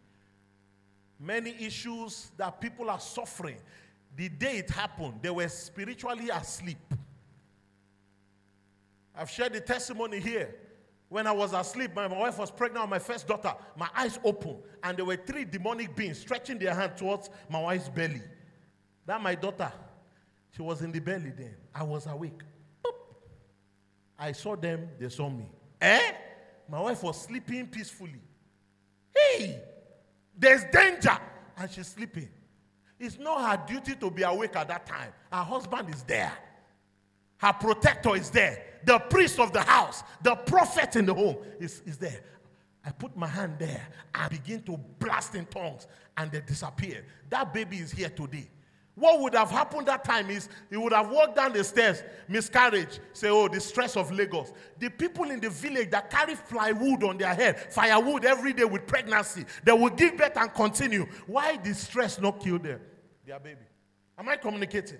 Many 1.21 1.55
issues 1.61 2.31
that 2.37 2.61
people 2.61 2.89
are 2.91 3.01
suffering, 3.01 3.59
the 4.17 4.29
day 4.29 4.59
it 4.59 4.71
happened, 4.71 5.15
they 5.21 5.31
were 5.31 5.49
spiritually 5.49 6.29
asleep. 6.31 6.79
I've 9.15 9.31
shared 9.31 9.53
the 9.53 9.61
testimony 9.61 10.21
here. 10.21 10.55
When 11.09 11.27
I 11.27 11.33
was 11.33 11.55
asleep, 11.55 11.95
my, 11.95 12.07
wife 12.07 12.39
was 12.39 12.51
pregnant 12.51 12.85
with 12.85 12.91
my 12.91 12.99
first 12.99 13.27
daughter. 13.27 13.55
My 13.77 13.89
eyes 13.97 14.19
opened, 14.23 14.59
and 14.83 14.97
there 14.97 15.05
were 15.05 15.17
three 15.17 15.45
demonic 15.45 15.97
beings 15.97 16.19
stretching 16.19 16.59
their 16.59 16.75
hand 16.75 16.97
towards 16.97 17.31
my 17.49 17.61
wife's 17.61 17.89
belly. 17.89 18.23
That 19.07 19.21
my 19.23 19.35
daughter, 19.35 19.73
she 20.55 20.63
was 20.63 20.83
in 20.83 20.93
the 20.93 21.01
belly 21.01 21.33
then. 21.37 21.55
I 21.75 21.83
was 21.83 22.07
awake. 22.07 22.43
I 24.19 24.33
saw 24.33 24.57
them, 24.57 24.89
they 24.99 25.09
saw 25.09 25.31
me. 25.31 25.47
Eh? 25.81 26.13
My 26.69 26.81
wife 26.81 27.03
was 27.03 27.23
sleeping 27.23 27.67
peacefully. 27.69 28.21
Hey, 29.15 29.61
there's 30.37 30.65
danger. 30.73 31.17
And 31.57 31.71
she's 31.71 31.89
sleeping. 31.89 32.29
It's 32.99 33.19
not 33.19 33.41
her 33.41 33.65
duty 33.67 33.95
to 33.97 34.11
be 34.11 34.23
awake 34.23 34.57
at 34.57 34.69
that 34.69 34.87
time. 34.87 35.13
Her 35.33 35.43
husband 35.43 35.89
is 35.91 36.03
there. 36.03 36.33
Her 37.39 37.53
protector 37.53 38.17
is 38.17 38.31
there. 38.31 38.65
The 38.85 38.99
priest 38.99 39.39
of 39.39 39.53
the 39.53 39.63
house, 39.63 40.03
the 40.23 40.35
prophet 40.35 40.97
in 40.97 41.07
the 41.07 41.15
home 41.15 41.37
is, 41.61 41.83
is 41.87 41.97
there. 41.97 42.21
I 42.85 42.91
put 42.91 43.17
my 43.17 43.27
hand 43.27 43.57
there 43.59 43.87
and 44.15 44.31
begin 44.31 44.63
to 44.63 44.77
blast 44.99 45.35
in 45.35 45.47
tongues 45.47 45.87
and 46.17 46.31
they 46.33 46.41
disappear. 46.41 47.05
That 47.31 47.53
baby 47.53 47.79
is 47.79 47.93
here 47.93 48.09
today. 48.09 48.49
What 48.99 49.21
would 49.21 49.35
have 49.35 49.51
happened 49.51 49.87
that 49.87 50.03
time 50.03 50.29
is 50.29 50.49
he 50.69 50.77
would 50.77 50.93
have 50.93 51.09
walked 51.09 51.37
down 51.37 51.53
the 51.53 51.63
stairs, 51.63 52.03
miscarriage, 52.27 52.99
say, 53.13 53.29
Oh, 53.31 53.47
the 53.47 53.61
stress 53.61 53.97
of 53.97 54.11
Lagos. 54.11 54.53
The 54.79 54.89
people 54.91 55.31
in 55.31 55.39
the 55.39 55.51
village 55.51 55.91
that 55.91 56.11
carry 56.11 56.35
plywood 56.35 57.05
on 57.05 57.17
their 57.17 57.33
head, 57.33 57.73
firewood 57.73 58.25
every 58.25 58.53
day 58.53 58.65
with 58.65 58.89
pregnancy, 58.89 59.45
they 59.63 59.73
will 59.73 59.91
give 59.91 60.17
birth 60.17 60.37
and 60.37 60.53
continue. 60.53 61.07
Why 61.29 61.57
did 61.57 61.77
stress 61.77 62.21
not 62.21 62.41
kill 62.41 62.59
them? 62.59 62.81
Their 63.25 63.39
baby. 63.39 63.61
Am 64.19 64.29
I 64.29 64.37
communicating? 64.37 64.99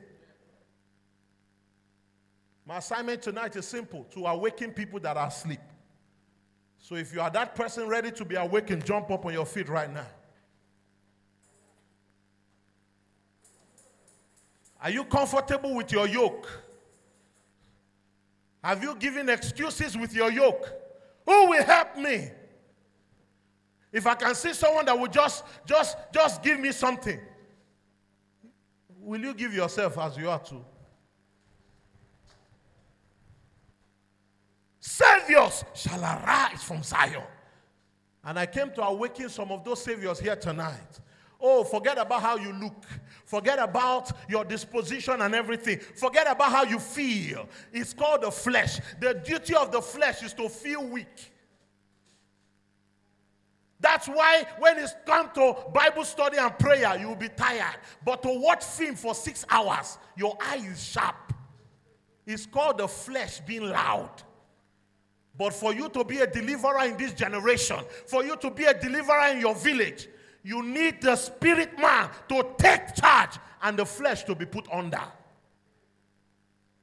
My 2.65 2.77
assignment 2.77 3.21
tonight 3.23 3.57
is 3.57 3.67
simple 3.67 4.05
to 4.15 4.27
awaken 4.27 4.71
people 4.71 5.01
that 5.01 5.17
are 5.17 5.27
asleep. 5.27 5.61
So 6.79 6.95
if 6.95 7.13
you 7.13 7.21
are 7.21 7.31
that 7.31 7.57
person 7.57 7.89
ready 7.89 8.13
to 8.13 8.25
be 8.25 8.37
awakened, 8.37 8.85
jump 8.85 9.11
up 9.11 9.27
on 9.27 9.33
your 9.33 9.47
feet 9.47 9.69
right 9.69 9.93
now. 9.93 10.07
Are 14.81 14.91
you 14.91 15.05
comfortable 15.05 15.75
with 15.75 15.91
your 15.93 16.07
yoke? 16.07 16.49
Have 18.63 18.83
you 18.83 18.95
given 18.97 19.29
excuses 19.29 19.97
with 19.97 20.15
your 20.15 20.31
yoke? 20.31 20.69
Who 21.25 21.51
will 21.51 21.65
help 21.65 21.97
me? 21.97 22.31
If 23.93 24.07
I 24.07 24.15
can 24.15 24.35
see 24.35 24.53
someone 24.53 24.85
that 24.87 24.99
will 24.99 25.09
just 25.09 25.45
just 25.67 25.97
just 26.13 26.43
give 26.43 26.61
me 26.61 26.73
something, 26.73 27.19
will 29.01 29.21
you 29.21 29.35
give 29.35 29.55
yourself 29.55 29.99
as 29.99 30.17
you 30.17 30.29
are 30.29 30.39
to? 30.41 30.65
Saviors 34.81 35.65
shall 35.75 36.01
arise 36.01 36.63
from 36.63 36.83
Zion. 36.83 37.23
And 38.25 38.39
I 38.39 38.47
came 38.47 38.71
to 38.73 38.83
awaken 38.83 39.29
some 39.29 39.51
of 39.53 39.65
those 39.65 39.83
saviors 39.83 40.19
here 40.19 40.37
tonight. 40.37 41.01
Oh, 41.41 41.63
forget 41.65 41.99
about 41.99 42.23
how 42.23 42.37
you 42.37 42.53
look. 42.53 42.85
Forget 43.25 43.59
about 43.59 44.11
your 44.29 44.45
disposition 44.45 45.21
and 45.21 45.35
everything. 45.35 45.79
Forget 45.79 46.27
about 46.29 46.51
how 46.51 46.65
you 46.65 46.79
feel. 46.79 47.49
It's 47.73 47.93
called 47.93 48.23
the 48.23 48.31
flesh. 48.31 48.81
The 49.01 49.15
duty 49.15 49.55
of 49.55 49.71
the 49.71 49.81
flesh 49.81 50.23
is 50.23 50.33
to 50.35 50.49
feel 50.49 50.85
weak. 50.85 51.33
That's 53.81 54.09
why 54.09 54.45
when 54.59 54.79
it's 54.79 54.95
come 55.07 55.31
to 55.35 55.55
Bible 55.73 56.05
study 56.05 56.39
and 56.39 56.59
prayer, 56.59 56.99
you'll 56.99 57.15
be 57.15 57.29
tired. 57.29 57.77
But 58.05 58.23
to 58.25 58.41
watch 58.41 58.65
film 58.65 58.97
for 58.97 59.15
six 59.15 59.47
hours, 59.49 59.99
your 60.17 60.37
eye 60.41 60.67
is 60.69 60.83
sharp. 60.83 61.33
It's 62.27 62.47
called 62.47 62.79
the 62.79 62.89
flesh 62.89 63.41
being 63.41 63.63
loud. 63.63 64.11
But 65.37 65.55
for 65.55 65.73
you 65.73 65.89
to 65.91 66.03
be 66.03 66.19
a 66.19 66.27
deliverer 66.27 66.85
in 66.87 66.97
this 66.97 67.13
generation, 67.13 67.79
for 68.07 68.25
you 68.25 68.37
to 68.37 68.51
be 68.51 68.65
a 68.65 68.75
deliverer 68.75 69.29
in 69.29 69.41
your 69.41 69.55
village, 69.55 70.09
you 70.49 70.63
need 70.63 71.03
the 71.03 71.15
spirit 71.15 71.79
man 71.79 72.09
to 72.27 72.43
take 72.57 72.95
charge 72.95 73.39
and 73.63 73.79
the 73.79 73.85
flesh 73.85 74.25
to 74.25 74.35
be 74.35 74.47
put 74.47 74.67
under. 74.73 75.03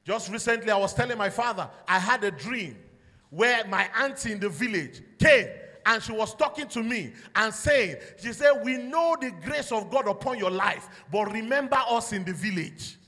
Just 0.04 0.32
recently, 0.32 0.70
I 0.70 0.78
was 0.78 0.94
telling 0.94 1.18
my 1.18 1.32
father, 1.32 1.68
I 1.88 1.98
had 1.98 2.24
a 2.24 2.30
dream 2.30 2.78
where 3.32 3.66
my 3.66 3.90
auntie 3.98 4.34
in 4.34 4.40
the 4.40 4.50
village 4.50 5.02
came 5.18 5.48
and 5.84 6.04
she 6.04 6.12
was 6.12 6.36
talking 6.36 6.68
to 6.68 6.84
me 6.84 7.14
and 7.36 7.52
saying, 7.52 7.96
She 8.22 8.34
said, 8.34 8.62
We 8.64 8.78
know 8.78 9.18
the 9.20 9.32
grace 9.44 9.72
of 9.72 9.90
God 9.90 10.08
upon 10.08 10.38
your 10.38 10.52
life, 10.52 10.88
but 11.12 11.34
remember 11.34 11.78
us 11.90 12.14
in 12.14 12.24
the 12.24 12.34
village. 12.34 13.00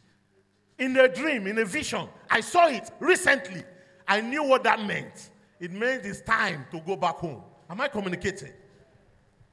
In 0.79 0.97
a 0.97 1.07
dream, 1.07 1.45
in 1.45 1.59
a 1.59 1.65
vision. 1.65 2.07
I 2.31 2.41
saw 2.41 2.67
it 2.67 2.89
recently. 2.99 3.63
I 4.07 4.21
knew 4.21 4.43
what 4.43 4.63
that 4.63 4.83
meant. 4.83 5.29
It 5.59 5.71
means 5.71 6.03
it's 6.03 6.21
time 6.21 6.65
to 6.71 6.79
go 6.79 6.95
back 6.95 7.17
home. 7.17 7.43
Am 7.69 7.79
I 7.79 7.89
communicating? 7.89 8.53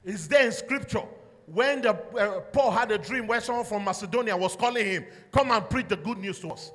It's 0.05 0.27
there 0.27 0.47
in 0.47 0.53
scripture. 0.53 1.05
When 1.47 1.83
the, 1.83 1.90
uh, 1.93 2.40
Paul 2.40 2.71
had 2.71 2.90
a 2.90 2.99
dream 2.99 3.27
where 3.27 3.40
someone 3.40 3.64
from 3.64 3.85
Macedonia 3.85 4.37
was 4.37 4.57
calling 4.57 4.85
him, 4.85 5.05
Come 5.33 5.51
and 5.51 5.69
preach 5.69 5.88
the 5.88 5.97
good 5.97 6.19
news 6.19 6.38
to 6.40 6.51
us. 6.51 6.73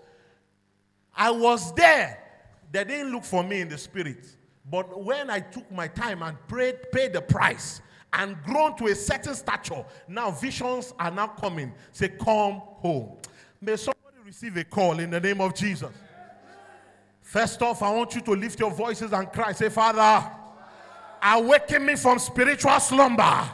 I 1.16 1.32
was 1.32 1.74
there. 1.74 2.24
They 2.72 2.84
didn't 2.84 3.12
look 3.12 3.24
for 3.24 3.44
me 3.44 3.62
in 3.62 3.70
the 3.70 3.78
spirit. 3.78 4.36
But 4.70 5.04
when 5.04 5.30
I 5.30 5.40
took 5.40 5.72
my 5.72 5.88
time 5.88 6.22
and 6.22 6.38
prayed, 6.48 6.92
paid 6.92 7.14
the 7.14 7.22
price, 7.22 7.82
and 8.14 8.42
grown 8.44 8.76
to 8.78 8.88
a 8.88 8.96
certain 8.96 9.36
stature, 9.36 9.86
now 10.08 10.32
visions 10.32 10.94
are 11.00 11.12
now 11.12 11.28
coming. 11.28 11.74
Say, 11.92 12.10
Come 12.10 12.62
home. 12.82 13.18
May 13.62 13.76
somebody 13.76 14.18
receive 14.26 14.56
a 14.58 14.64
call 14.64 15.00
in 15.00 15.10
the 15.10 15.20
name 15.20 15.42
of 15.42 15.54
Jesus. 15.54 15.90
First 17.22 17.62
off, 17.62 17.84
I 17.84 17.92
want 17.92 18.16
you 18.16 18.22
to 18.22 18.32
lift 18.32 18.60
your 18.60 18.72
voices 18.72 19.14
and 19.14 19.32
cry. 19.32 19.52
Say, 19.52 19.70
Father, 19.70 20.32
awaken 21.24 21.86
me 21.86 21.96
from 21.96 22.20
spiritual 22.20 22.80
slumber. 22.80 23.50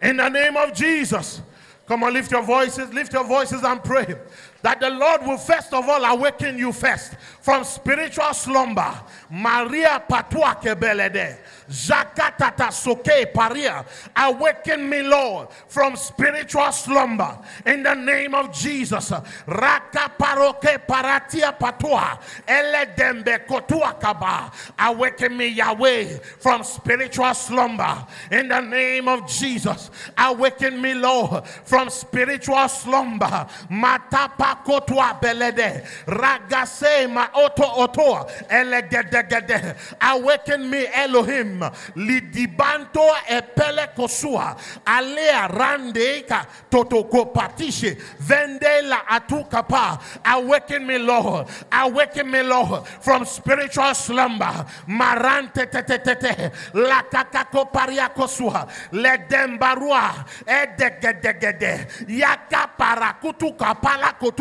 In 0.00 0.18
the 0.18 0.28
name 0.28 0.56
of 0.56 0.72
Jesus. 0.74 1.42
Come 1.86 2.04
on, 2.04 2.12
lift 2.12 2.30
your 2.30 2.42
voices, 2.42 2.92
lift 2.92 3.12
your 3.12 3.24
voices 3.24 3.62
and 3.62 3.82
pray 3.82 4.14
that 4.62 4.80
the 4.80 4.90
Lord 4.90 5.22
will 5.26 5.38
first 5.38 5.72
of 5.72 5.88
all 5.88 6.04
awaken 6.04 6.58
you 6.58 6.72
first 6.72 7.14
from 7.40 7.64
spiritual 7.64 8.34
slumber. 8.34 8.92
Maria 9.30 10.02
Patua 10.08 10.60
Kebelede. 10.60 11.38
Zakatata 11.68 12.72
Soke 12.72 13.32
Paria. 13.32 13.84
Awaken 14.16 14.88
me, 14.88 15.02
Lord, 15.02 15.48
from 15.68 15.96
spiritual 15.96 16.72
slumber. 16.72 17.38
In 17.66 17.82
the 17.82 17.94
name 17.94 18.34
of 18.34 18.52
Jesus. 18.52 19.12
Raka 19.46 20.12
Paroke 20.18 20.78
Paratia 20.86 21.56
Patua. 21.58 22.18
Eledembe 22.46 23.46
Kotua 23.46 24.00
Kaba. 24.00 24.50
Awaken 24.78 25.36
me, 25.36 25.48
Yahweh, 25.48 26.18
from 26.40 26.64
spiritual 26.64 27.32
slumber. 27.34 28.06
In 28.30 28.48
the 28.48 28.60
name 28.60 29.08
of 29.08 29.28
Jesus. 29.28 29.90
Awaken 30.16 30.80
me, 30.80 30.94
Lord, 30.94 31.46
from 31.46 31.90
spiritual 31.90 32.68
slumber. 32.68 33.46
Matapa 33.70 34.47
Kotua 34.56 35.20
Belede. 35.20 35.84
Ragase 36.06 37.06
Ma 37.08 37.28
Oto 37.34 37.64
Oto. 37.64 38.26
Elegedegede. 38.48 39.76
Awaken 40.00 40.70
me, 40.70 40.86
Elohim. 40.94 41.60
Lidibanto 41.96 43.06
epele 43.28 43.88
kosua. 43.94 44.56
Alea 44.86 45.48
randeka 45.48 46.46
totoko 46.70 47.32
patishe 47.32 47.96
vendela 48.20 49.06
atukapa 49.06 50.00
awaken 50.24 50.86
me 50.86 50.98
lord. 50.98 51.46
Awaken 51.72 52.30
me 52.30 52.42
lord. 52.42 52.86
From 53.00 53.24
spiritual 53.24 53.94
slumber. 53.94 54.66
Marante 54.88 55.66
tetetete 55.66 56.52
la 56.74 57.02
kakako 57.02 57.72
paria 57.72 58.08
kosua. 58.08 58.68
Ledembarua 58.92 60.24
edegedegede. 60.46 61.86
Yaka 62.08 62.70
parakutu 62.78 63.52
kapala 63.56 64.12
kotua 64.18 64.37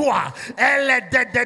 de 1.11 1.45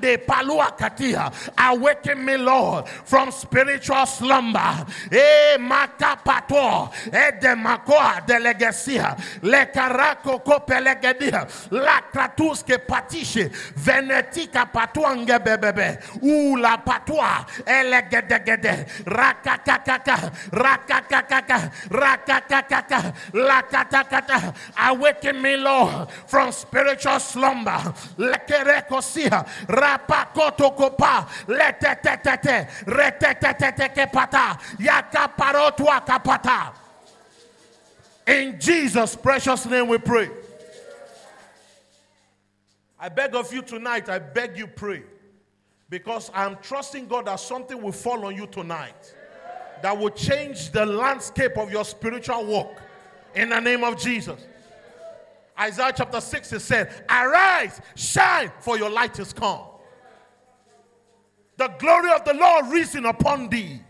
de 0.00 0.18
palua 0.18 0.76
katia 0.76 1.32
awaken 1.56 2.24
me 2.24 2.36
lord 2.36 2.88
from 3.04 3.30
spiritual 3.30 4.06
slumber. 4.06 4.86
E 5.10 5.56
makapato. 5.58 6.90
E 7.12 7.32
de 7.40 7.54
makoa 7.54 8.22
delegesia. 8.26 9.16
Le 9.42 9.66
karako 9.66 10.42
kopelegedia. 10.44 11.46
La 11.70 12.00
kratuske 12.12 12.78
patishe. 12.86 13.50
Venetika 13.76 14.66
patuange 14.66 15.38
bebebe. 15.38 15.98
U 16.22 16.56
la 16.56 16.76
patua. 16.78 17.46
Elegedegede. 17.66 18.86
Rakakakaka. 19.04 20.32
Rakakakaka. 20.50 21.72
Rakakakaka. 21.90 23.14
La 23.34 23.62
katakata. 23.62 24.54
Awaken 24.76 25.40
me, 25.40 25.56
Lord, 25.56 26.10
from 26.26 26.52
spiritual 26.52 26.81
slumber. 27.18 27.94
Lekerekosia. 28.18 29.46
Rapakoto 29.66 30.76
kopa. 30.76 31.28
Letetetete. 31.46 32.68
Retetetete 32.84 33.92
in 38.26 38.58
Jesus' 38.60 39.16
precious 39.16 39.66
name 39.66 39.88
we 39.88 39.98
pray. 39.98 40.30
I 42.98 43.08
beg 43.08 43.34
of 43.34 43.52
you 43.52 43.62
tonight, 43.62 44.08
I 44.08 44.18
beg 44.20 44.56
you 44.56 44.66
pray. 44.66 45.02
Because 45.90 46.30
I'm 46.34 46.56
trusting 46.62 47.06
God 47.06 47.26
that 47.26 47.40
something 47.40 47.80
will 47.80 47.92
fall 47.92 48.24
on 48.24 48.36
you 48.36 48.46
tonight 48.46 49.14
that 49.82 49.98
will 49.98 50.10
change 50.10 50.70
the 50.70 50.86
landscape 50.86 51.58
of 51.58 51.72
your 51.72 51.84
spiritual 51.84 52.46
walk 52.46 52.80
in 53.34 53.48
the 53.48 53.60
name 53.60 53.82
of 53.82 53.98
Jesus. 53.98 54.40
Isaiah 55.62 55.92
chapter 55.96 56.20
6 56.20 56.52
is 56.54 56.64
said, 56.64 57.04
Arise, 57.08 57.80
shine, 57.94 58.50
for 58.60 58.76
your 58.76 58.90
light 58.90 59.18
is 59.18 59.32
come. 59.32 59.60
The 61.56 61.68
glory 61.78 62.10
of 62.10 62.24
the 62.24 62.34
Lord 62.34 62.66
risen 62.72 63.06
upon 63.06 63.48
thee. 63.48 63.80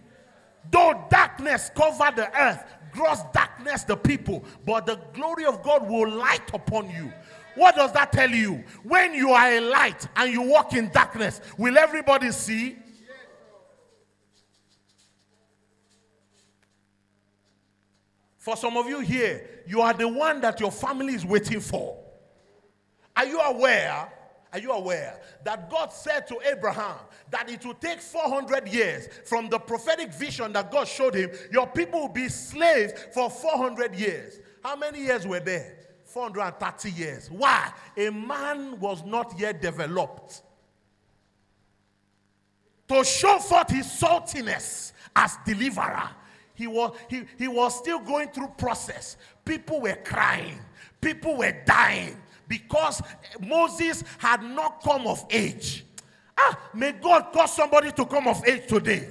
Though 0.71 1.07
darkness 1.11 1.71
cover 1.75 2.11
the 2.15 2.31
earth, 2.39 2.65
gross 2.93 3.21
darkness 3.33 3.85
the 3.85 3.97
people, 3.97 4.45
but 4.67 4.85
the 4.85 5.01
glory 5.15 5.47
of 5.47 5.63
God 5.63 5.89
will 5.89 6.11
light 6.11 6.51
upon 6.53 6.91
you. 6.91 7.11
What 7.55 7.75
does 7.75 7.93
that 7.93 8.13
tell 8.13 8.31
you? 8.31 8.65
When 8.83 9.15
you 9.15 9.31
are 9.31 9.51
a 9.53 9.61
light 9.61 10.07
and 10.17 10.33
you 10.33 10.43
walk 10.43 10.75
in 10.75 10.91
darkness, 10.91 11.41
will 11.57 11.79
everybody 11.79 12.31
see? 12.33 12.77
For 18.43 18.57
some 18.57 18.77
of 18.77 18.89
you 18.89 18.99
here, 18.99 19.47
you 19.69 19.83
are 19.83 19.93
the 19.95 20.09
one 20.09 20.41
that 20.41 20.59
your 20.59 20.73
family 20.73 21.15
is 21.15 21.25
waiting 21.25 21.61
for. 21.61 21.97
Are 23.17 23.25
you 23.25 23.39
aware? 23.39 24.13
Are 24.53 24.59
you 24.59 24.73
aware 24.73 25.21
that 25.45 25.71
God 25.71 25.93
said 25.93 26.27
to 26.27 26.41
Abraham 26.51 26.97
that 27.31 27.49
it 27.49 27.65
will 27.65 27.75
take 27.75 28.01
400 28.01 28.67
years 28.67 29.07
from 29.27 29.49
the 29.49 29.61
prophetic 29.61 30.13
vision 30.13 30.53
that 30.55 30.73
God 30.73 30.89
showed 30.89 31.15
him? 31.15 31.31
Your 31.53 31.69
people 31.69 32.01
will 32.01 32.09
be 32.09 32.29
slaves 32.29 32.95
for 33.15 33.31
400 33.31 33.95
years. 33.95 34.41
How 34.65 34.75
many 34.75 35.03
years 35.05 35.25
were 35.25 35.39
there? 35.39 35.77
430 36.07 36.91
years. 36.91 37.31
Why? 37.31 37.73
A 37.97 38.11
man 38.11 38.81
was 38.81 39.05
not 39.05 39.39
yet 39.39 39.63
developed. 39.63 40.43
To 42.89 43.05
show 43.05 43.39
forth 43.39 43.71
his 43.71 43.87
saltiness 43.87 44.91
as 45.15 45.39
deliverer, 45.47 46.11
he 46.55 46.67
was, 46.67 46.97
he, 47.09 47.23
he 47.39 47.49
was 47.49 47.77
still 47.79 47.99
going 47.99 48.29
through 48.29 48.49
process. 48.59 49.17
People 49.45 49.81
were 49.81 49.99
crying, 50.05 50.59
people 51.01 51.37
were 51.37 51.55
dying 51.67 52.17
because 52.49 53.03
Moses 53.41 54.05
had 54.19 54.43
not 54.43 54.83
come 54.83 55.07
of 55.07 55.25
age. 55.31 55.85
Ah, 56.37 56.59
may 56.75 56.93
God 56.93 57.33
cause 57.33 57.55
somebody 57.55 57.93
to 57.93 58.05
come 58.07 58.27
of 58.27 58.47
age 58.47 58.67
today. 58.67 59.09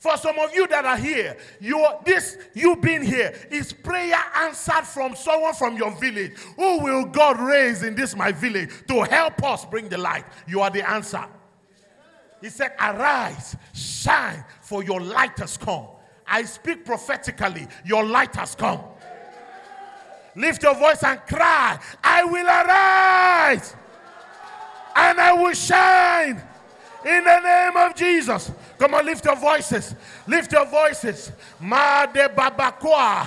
For 0.00 0.16
some 0.16 0.38
of 0.38 0.54
you 0.54 0.66
that 0.68 0.86
are 0.86 0.96
here, 0.96 1.36
you 1.60 1.86
this 2.06 2.38
you 2.54 2.74
being 2.76 3.02
here 3.02 3.34
is 3.50 3.70
prayer 3.70 4.16
answered 4.34 4.86
from 4.86 5.14
someone 5.14 5.52
from 5.52 5.76
your 5.76 5.90
village. 5.90 6.32
Who 6.56 6.80
will 6.80 7.04
God 7.04 7.38
raise 7.38 7.82
in 7.82 7.94
this 7.94 8.16
my 8.16 8.32
village 8.32 8.70
to 8.88 9.02
help 9.02 9.42
us 9.44 9.66
bring 9.66 9.90
the 9.90 9.98
light? 9.98 10.24
You 10.48 10.62
are 10.62 10.70
the 10.70 10.88
answer. 10.88 11.22
He 12.40 12.48
said, 12.48 12.72
Arise, 12.80 13.56
shine, 13.74 14.44
for 14.60 14.82
your 14.82 15.00
light 15.00 15.38
has 15.38 15.56
come. 15.56 15.86
I 16.26 16.44
speak 16.44 16.84
prophetically, 16.84 17.66
your 17.84 18.04
light 18.04 18.34
has 18.36 18.54
come. 18.54 18.80
Lift 20.36 20.62
your 20.62 20.74
voice 20.74 21.02
and 21.02 21.20
cry, 21.26 21.78
I 22.04 22.24
will 22.24 22.46
arise 22.46 23.74
and 24.96 25.20
I 25.20 25.32
will 25.32 25.54
shine 25.54 26.42
in 27.04 27.24
the 27.24 27.40
name 27.40 27.76
of 27.76 27.94
Jesus. 27.94 28.50
Come 28.78 28.94
on, 28.94 29.06
lift 29.06 29.24
your 29.24 29.36
voices. 29.36 29.94
Lift 30.26 30.52
your 30.52 30.66
voices. 30.66 31.32
Ma 31.60 32.06
de 32.06 32.28
babakwa. 32.28 33.26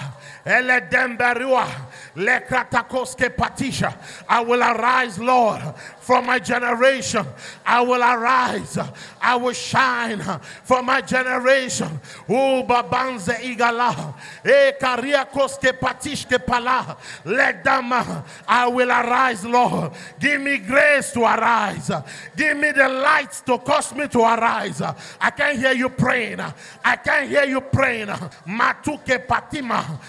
Patisha. 3.30 3.98
I 4.28 4.42
will 4.42 4.62
arise, 4.62 5.18
Lord, 5.18 5.62
from 6.02 6.26
my 6.26 6.40
generation. 6.40 7.26
I 7.66 7.82
will 7.82 8.02
arise. 8.02 8.78
I 9.22 9.36
will 9.38 9.54
shine 9.54 10.20
for 10.64 10.84
my 10.84 11.00
generation. 11.02 12.00
Oh, 12.28 12.66
babanze 12.68 13.36
igala. 13.42 14.16
E 14.46 14.74
karia 14.80 15.26
koske 15.32 15.72
patishke 15.80 16.46
pala. 16.46 16.98
Let 17.24 17.64
them. 17.64 17.94
Uh, 17.94 18.22
I 18.48 18.68
will 18.68 18.90
arise, 18.90 19.46
Lord. 19.46 19.94
Give 20.20 20.42
me 20.42 20.58
grace 20.58 21.12
to 21.14 21.22
arise. 21.22 21.90
Give 22.36 22.58
me 22.58 22.72
the 22.72 22.90
light 22.90 23.32
to 23.46 23.58
cause 23.64 23.94
me 23.96 24.08
to 24.08 24.20
arise. 24.20 24.82
I 24.82 25.30
can't 25.32 25.58
hear 25.58 25.74
you 25.74 25.90
praying. 25.90 26.40
I 26.40 26.96
can't 26.98 27.30
hear 27.30 27.46
you 27.46 27.62
praying. 27.62 28.08
Matuke 28.08 29.26
patima. 29.28 30.00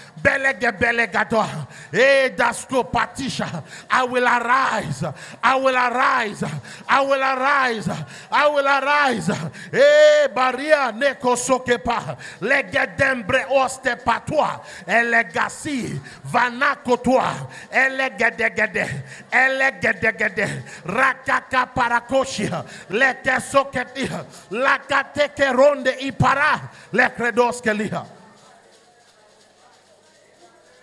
I 3.89 4.03
will 4.09 4.25
arise. 4.25 5.03
I 5.43 5.55
will 5.55 5.75
arise. 5.75 6.43
I 6.87 7.01
will 7.01 7.21
arise. 7.21 7.89
I 8.31 8.47
will 8.47 8.67
arise. 8.67 9.29
Eh, 9.71 10.27
baria 10.33 10.91
neko 10.91 11.35
sokepa. 11.35 12.17
Legedembre 12.41 13.45
oste 13.49 13.95
patua. 14.03 14.61
Elegasi. 14.87 15.99
Vanakotua. 16.31 17.47
Elegedegede. 17.71 19.03
Elegedegede. 19.31 20.63
Rakaka 20.85 21.65
parakoshia. 21.67 22.65
Leke 22.89 23.39
soketia. 23.41 24.25
Lakateke 24.51 25.51
ronde 25.53 25.95
ipara. 25.99 26.59
Lekredoskelia. 26.93 28.14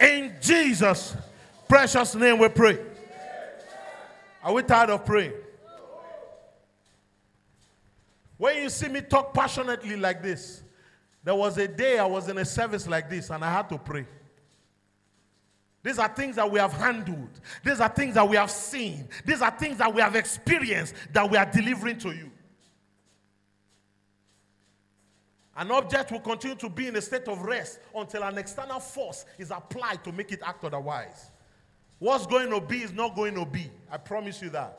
In 0.02 0.34
Jesus' 0.40 1.16
precious 1.68 2.16
name 2.16 2.38
we 2.38 2.48
pray. 2.48 2.76
Are 4.42 4.52
we 4.52 4.64
tired 4.64 4.90
of 4.90 5.06
praying? 5.06 5.34
When 8.36 8.56
you 8.56 8.68
see 8.68 8.88
me 8.88 9.00
talk 9.00 9.32
passionately 9.32 9.94
like 9.94 10.20
this, 10.20 10.64
there 11.22 11.36
was 11.36 11.56
a 11.58 11.68
day 11.68 12.00
I 12.00 12.06
was 12.06 12.28
in 12.28 12.36
a 12.38 12.44
service 12.44 12.88
like 12.88 13.08
this 13.08 13.30
and 13.30 13.44
I 13.44 13.52
had 13.52 13.68
to 13.68 13.78
pray. 13.78 14.04
These 15.84 16.00
are 16.00 16.08
things 16.08 16.34
that 16.34 16.50
we 16.50 16.58
have 16.58 16.72
handled. 16.72 17.30
These 17.64 17.78
are 17.78 17.88
things 17.88 18.14
that 18.14 18.28
we 18.28 18.36
have 18.36 18.50
seen. 18.50 19.08
These 19.24 19.40
are 19.40 19.52
things 19.52 19.78
that 19.78 19.94
we 19.94 20.02
have 20.02 20.16
experienced 20.16 20.96
that 21.12 21.30
we 21.30 21.36
are 21.36 21.46
delivering 21.46 21.98
to 21.98 22.10
you. 22.10 22.31
An 25.56 25.70
object 25.70 26.10
will 26.10 26.20
continue 26.20 26.56
to 26.56 26.68
be 26.68 26.86
in 26.86 26.96
a 26.96 27.02
state 27.02 27.28
of 27.28 27.42
rest 27.42 27.78
until 27.94 28.22
an 28.22 28.38
external 28.38 28.80
force 28.80 29.26
is 29.38 29.50
applied 29.50 30.02
to 30.04 30.12
make 30.12 30.32
it 30.32 30.40
act 30.44 30.64
otherwise. 30.64 31.30
What's 31.98 32.26
going 32.26 32.50
to 32.50 32.60
be 32.60 32.82
is 32.82 32.92
not 32.92 33.14
going 33.14 33.34
to 33.34 33.44
be. 33.44 33.70
I 33.90 33.98
promise 33.98 34.40
you 34.40 34.50
that. 34.50 34.78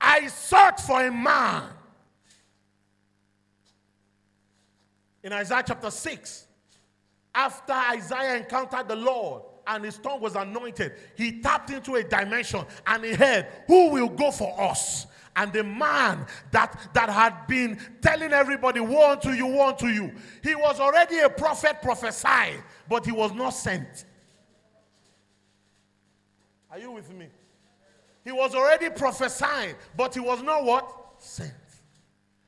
I 0.00 0.28
sought 0.28 0.80
for 0.80 1.04
a 1.04 1.10
man. 1.10 1.64
In 5.22 5.32
Isaiah 5.32 5.64
chapter 5.66 5.90
6, 5.90 6.46
after 7.34 7.72
Isaiah 7.72 8.36
encountered 8.36 8.88
the 8.88 8.96
Lord 8.96 9.42
and 9.66 9.84
his 9.84 9.98
tongue 9.98 10.20
was 10.20 10.36
anointed, 10.36 10.92
he 11.16 11.40
tapped 11.40 11.70
into 11.70 11.96
a 11.96 12.04
dimension 12.04 12.64
and 12.86 13.04
he 13.04 13.12
heard, 13.12 13.48
Who 13.66 13.90
will 13.90 14.08
go 14.08 14.30
for 14.30 14.58
us? 14.60 15.06
And 15.38 15.52
the 15.52 15.62
man 15.62 16.26
that, 16.50 16.90
that 16.94 17.08
had 17.08 17.46
been 17.46 17.78
telling 18.02 18.32
everybody, 18.32 18.80
Woe 18.80 19.12
unto 19.12 19.30
you, 19.30 19.46
woe 19.46 19.68
unto 19.68 19.86
you, 19.86 20.12
he 20.42 20.56
was 20.56 20.80
already 20.80 21.20
a 21.20 21.30
prophet 21.30 21.76
prophesying, 21.80 22.60
but 22.88 23.06
he 23.06 23.12
was 23.12 23.32
not 23.32 23.50
sent. 23.50 24.04
Are 26.70 26.78
you 26.80 26.90
with 26.90 27.14
me? 27.14 27.28
He 28.24 28.32
was 28.32 28.52
already 28.54 28.90
prophesying, 28.90 29.76
but 29.96 30.12
he 30.12 30.20
was 30.20 30.42
not 30.42 30.64
what? 30.64 30.92
Sent. 31.18 31.52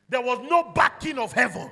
There 0.09 0.20
was 0.20 0.40
no 0.50 0.72
backing 0.74 1.18
of 1.18 1.33
heaven. 1.33 1.70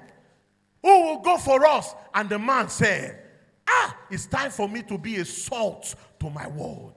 Who 0.82 1.02
will 1.02 1.18
go 1.18 1.36
for 1.36 1.66
us? 1.66 1.94
And 2.14 2.28
the 2.28 2.38
man 2.38 2.68
said, 2.68 3.24
Ah, 3.66 3.98
it's 4.08 4.26
time 4.26 4.52
for 4.52 4.68
me 4.68 4.82
to 4.82 4.96
be 4.96 5.16
a 5.16 5.24
salt 5.24 5.96
to 6.20 6.30
my 6.30 6.46
world. 6.46 6.94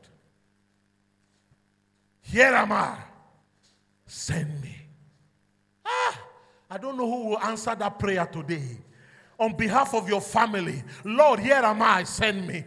Here 2.21 2.53
am 2.53 2.71
I 2.71 2.97
Send 4.13 4.61
me. 4.61 4.75
Ah, 5.85 6.19
I 6.69 6.77
don't 6.77 6.97
know 6.97 7.09
who 7.09 7.29
will 7.29 7.39
answer 7.39 7.73
that 7.73 7.97
prayer 7.97 8.25
today. 8.25 8.77
On 9.39 9.55
behalf 9.55 9.93
of 9.95 10.09
your 10.09 10.19
family, 10.19 10.83
Lord, 11.05 11.39
here 11.39 11.53
am 11.53 11.81
I, 11.81 12.03
send 12.03 12.45
me 12.45 12.65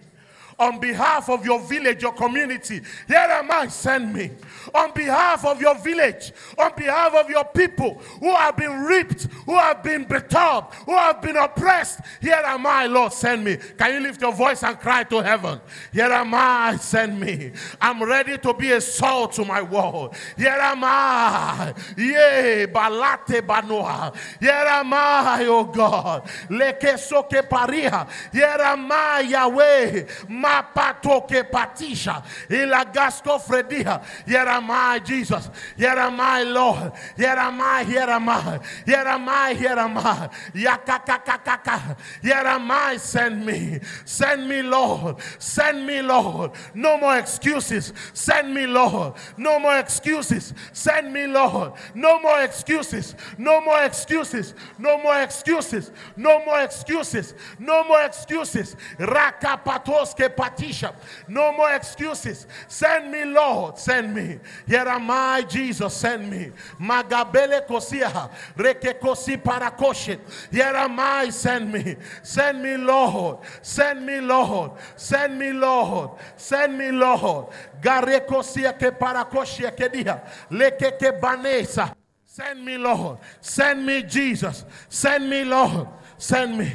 on 0.58 0.80
behalf 0.80 1.28
of 1.28 1.44
your 1.44 1.60
village, 1.60 2.02
your 2.02 2.12
community. 2.12 2.80
Here 3.08 3.16
am 3.16 3.50
I, 3.50 3.68
send 3.68 4.12
me. 4.12 4.30
On 4.74 4.92
behalf 4.92 5.44
of 5.44 5.60
your 5.60 5.76
village, 5.78 6.32
on 6.58 6.72
behalf 6.76 7.14
of 7.14 7.28
your 7.30 7.44
people 7.44 7.94
who 8.20 8.34
have 8.34 8.56
been 8.56 8.84
ripped, 8.84 9.24
who 9.46 9.56
have 9.56 9.82
been 9.82 10.04
betrayed, 10.04 10.64
who 10.84 10.96
have 10.96 11.20
been 11.20 11.36
oppressed. 11.36 12.00
Here 12.20 12.40
am 12.44 12.66
I, 12.66 12.86
Lord, 12.86 13.12
send 13.12 13.44
me. 13.44 13.56
Can 13.78 13.94
you 13.94 14.00
lift 14.00 14.20
your 14.20 14.32
voice 14.32 14.62
and 14.62 14.78
cry 14.78 15.04
to 15.04 15.22
heaven? 15.22 15.60
Here 15.92 16.04
am 16.04 16.34
I, 16.34 16.76
send 16.76 17.20
me. 17.20 17.52
I'm 17.80 18.02
ready 18.02 18.38
to 18.38 18.54
be 18.54 18.72
a 18.72 18.80
salt 18.80 19.32
to 19.34 19.44
my 19.44 19.62
world. 19.62 20.14
Here 20.36 20.48
am 20.48 20.82
I. 20.82 21.74
Yea, 21.96 22.66
balate 22.66 23.46
banoa. 23.46 24.14
Here 24.40 24.50
am 24.52 24.92
I, 24.92 25.46
oh 25.48 25.64
God. 25.64 26.26
Leke 26.48 26.98
soke 26.98 27.48
paria. 27.48 28.06
Here 28.32 28.58
am 28.60 28.90
I, 28.90 29.20
Yahweh 29.20 30.04
Mapatoke 30.44 31.50
patisha. 31.50 32.22
Ilagasko 32.48 33.40
fredia. 33.40 34.02
Here 34.26 34.38
am 34.40 34.70
I, 34.70 34.98
Jesus. 34.98 35.48
Here 35.76 35.88
am 35.88 36.20
I, 36.20 36.42
Lord. 36.42 36.92
Here 37.16 37.28
am 37.28 37.60
I, 37.60 37.84
here 37.84 38.00
am 38.10 38.28
I. 38.28 38.60
Here 38.84 38.96
am 38.96 39.28
I, 39.28 39.54
here 39.54 39.78
am 39.78 39.98
I. 39.98 40.28
Yakakakakaka. 40.54 41.96
Here 42.22 42.34
am 42.34 42.70
I, 42.70 42.96
send 42.98 43.46
me. 43.46 43.80
Send 44.04 44.48
me, 44.48 44.62
Lord. 44.62 45.16
Send 45.38 45.86
me, 45.86 46.02
Lord. 46.02 46.52
No 46.74 46.98
more 46.98 47.16
excuses. 47.16 47.92
Send 48.12 48.52
me, 48.52 48.66
Lord. 48.66 49.14
No 49.36 49.58
more 49.58 49.78
excuses. 49.78 50.52
Send 50.72 51.12
me, 51.12 51.26
Lord. 51.26 51.72
No 51.94 52.20
more 52.20 52.40
excuses. 52.42 53.14
No 53.38 53.60
more 53.60 53.82
excuses. 53.82 54.54
No 54.78 54.98
more 54.98 55.20
excuses. 55.22 55.90
No 56.16 56.38
more 56.44 56.60
excuses. 56.60 57.34
No 57.58 57.84
more 57.84 58.02
excuses. 58.02 58.76
Rakapatoske 58.98 60.33
patisha. 60.34 60.94
No 61.28 61.52
more 61.52 61.72
excuses. 61.72 62.46
Send 62.68 63.10
me, 63.10 63.24
Lord. 63.24 63.78
Send 63.78 64.14
me. 64.14 64.38
Here 64.66 64.86
am 64.86 65.10
I, 65.10 65.42
Jesus. 65.42 65.94
Send 65.94 66.30
me. 66.30 66.50
Magabele 66.80 67.66
kosia. 67.66 68.30
Reke 68.56 69.00
kosi 69.00 69.36
parakoshet. 69.36 70.20
Here 70.50 70.64
am 70.76 70.98
I. 70.98 71.30
Send 71.30 71.72
me. 71.72 71.96
Send 72.22 72.62
me, 72.62 72.76
Lord. 72.76 73.38
Send 73.62 74.04
me, 74.04 74.20
Lord. 74.20 74.72
Send 74.96 75.38
me, 75.38 75.52
Lord. 75.52 76.10
Send 76.36 76.78
me, 76.78 76.90
Lord. 76.90 77.46
Garekosia 77.80 78.72
ke 78.78 78.90
parakoshia 78.98 79.76
kedia. 79.76 80.20
Leke 80.50 80.98
ke 80.98 81.20
banesa. 81.20 81.94
Send 82.26 82.64
me, 82.64 82.76
Lord. 82.78 83.18
Send 83.40 83.86
me, 83.86 84.02
Jesus. 84.02 84.64
Send 84.88 85.30
me, 85.30 85.44
Lord. 85.44 85.86
Send 86.18 86.58
me. 86.58 86.72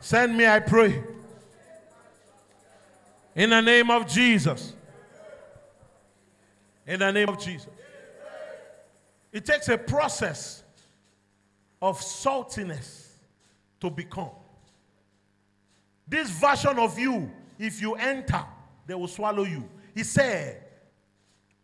Send 0.00 0.36
me, 0.36 0.46
I 0.46 0.60
pray. 0.60 1.02
In 3.34 3.50
the 3.50 3.60
name 3.60 3.90
of 3.90 4.06
Jesus. 4.06 4.74
In 6.86 7.00
the 7.00 7.12
name 7.12 7.28
of 7.28 7.38
Jesus. 7.38 7.68
It 9.32 9.44
takes 9.44 9.68
a 9.68 9.78
process 9.78 10.62
of 11.80 12.00
saltiness 12.00 13.08
to 13.80 13.90
become. 13.90 14.30
This 16.08 16.30
version 16.30 16.78
of 16.78 16.98
you, 16.98 17.30
if 17.58 17.82
you 17.82 17.94
enter, 17.94 18.44
they 18.86 18.94
will 18.94 19.08
swallow 19.08 19.44
you. 19.44 19.68
He 19.94 20.02
said, 20.02 20.64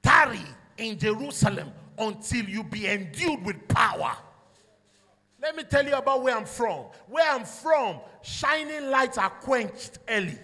Tarry 0.02 0.44
in 0.76 0.98
Jerusalem 0.98 1.72
until 1.98 2.44
you 2.44 2.62
be 2.62 2.86
endued 2.86 3.44
with 3.44 3.66
power. 3.68 4.14
Let 5.40 5.56
me 5.56 5.62
tell 5.62 5.86
you 5.86 5.94
about 5.94 6.22
where 6.22 6.36
I'm 6.36 6.44
from. 6.44 6.86
Where 7.08 7.30
I'm 7.30 7.44
from, 7.44 8.00
shining 8.22 8.90
lights 8.90 9.18
are 9.18 9.30
quenched 9.30 9.98
early. 10.08 10.38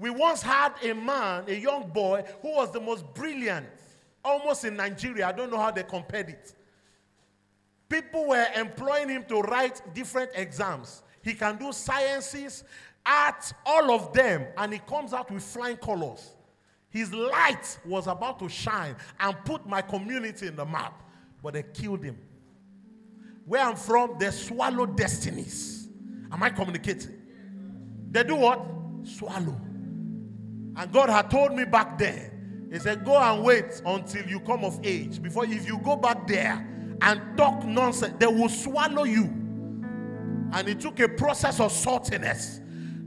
We 0.00 0.08
once 0.08 0.40
had 0.40 0.72
a 0.82 0.94
man, 0.94 1.44
a 1.46 1.52
young 1.54 1.90
boy, 1.90 2.24
who 2.40 2.54
was 2.54 2.72
the 2.72 2.80
most 2.80 3.04
brilliant, 3.12 3.66
almost 4.24 4.64
in 4.64 4.74
Nigeria. 4.74 5.28
I 5.28 5.32
don't 5.32 5.50
know 5.50 5.58
how 5.58 5.70
they 5.70 5.82
compared 5.82 6.30
it. 6.30 6.54
People 7.86 8.28
were 8.28 8.46
employing 8.56 9.10
him 9.10 9.26
to 9.28 9.42
write 9.42 9.82
different 9.92 10.30
exams. 10.34 11.02
He 11.22 11.34
can 11.34 11.58
do 11.58 11.70
sciences, 11.70 12.64
arts, 13.04 13.52
all 13.66 13.90
of 13.90 14.14
them, 14.14 14.46
and 14.56 14.72
he 14.72 14.78
comes 14.78 15.12
out 15.12 15.30
with 15.30 15.42
flying 15.42 15.76
colors. 15.76 16.30
His 16.88 17.12
light 17.12 17.78
was 17.84 18.06
about 18.06 18.38
to 18.38 18.48
shine 18.48 18.96
and 19.18 19.36
put 19.44 19.66
my 19.66 19.82
community 19.82 20.46
in 20.46 20.56
the 20.56 20.64
map, 20.64 21.02
but 21.42 21.52
they 21.52 21.62
killed 21.74 22.02
him. 22.02 22.16
Where 23.44 23.62
I'm 23.62 23.76
from, 23.76 24.16
they 24.18 24.30
swallow 24.30 24.86
destinies. 24.86 25.88
Am 26.32 26.42
I 26.42 26.48
communicating? 26.48 27.20
They 28.10 28.24
do 28.24 28.36
what? 28.36 28.64
Swallow. 29.04 29.60
And 30.76 30.92
God 30.92 31.08
had 31.10 31.30
told 31.30 31.54
me 31.54 31.64
back 31.64 31.98
then, 31.98 32.68
He 32.72 32.78
said, 32.78 33.04
Go 33.04 33.16
and 33.16 33.44
wait 33.44 33.82
until 33.84 34.26
you 34.26 34.40
come 34.40 34.64
of 34.64 34.80
age. 34.84 35.20
Before, 35.22 35.44
if 35.44 35.66
you 35.66 35.78
go 35.78 35.96
back 35.96 36.26
there 36.26 36.66
and 37.02 37.36
talk 37.36 37.64
nonsense, 37.64 38.14
they 38.18 38.26
will 38.26 38.48
swallow 38.48 39.04
you. 39.04 39.24
And 40.52 40.68
it 40.68 40.80
took 40.80 41.00
a 41.00 41.08
process 41.08 41.60
of 41.60 41.72
saltiness 41.72 42.60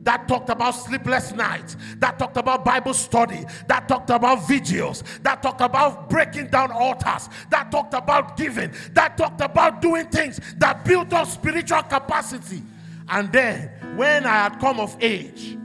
that 0.04 0.28
talked 0.28 0.50
about 0.50 0.72
sleepless 0.72 1.32
nights, 1.34 1.78
that 1.98 2.20
talked 2.20 2.38
about 2.38 2.66
Bible 2.66 2.94
study, 2.94 3.46
that 3.68 3.88
talked 3.88 4.10
about 4.10 4.48
vigils, 4.48 5.04
that 5.22 5.42
talked 5.42 5.62
about 5.62 6.10
breaking 6.10 6.48
down 6.48 6.72
altars, 6.72 7.30
that 7.50 7.72
talked 7.72 7.94
about 7.94 8.38
giving, 8.38 8.72
that 8.92 9.18
talked 9.18 9.42
about 9.42 9.82
doing 9.82 10.06
things 10.08 10.40
that 10.58 10.84
built 10.84 11.14
up 11.14 11.28
spiritual 11.28 11.84
capacity. 11.84 12.62
And 13.10 13.32
then, 13.32 13.70
when 13.96 14.26
I 14.26 14.44
had 14.44 14.60
come 14.60 14.80
of 14.80 14.96
age, 15.02 15.58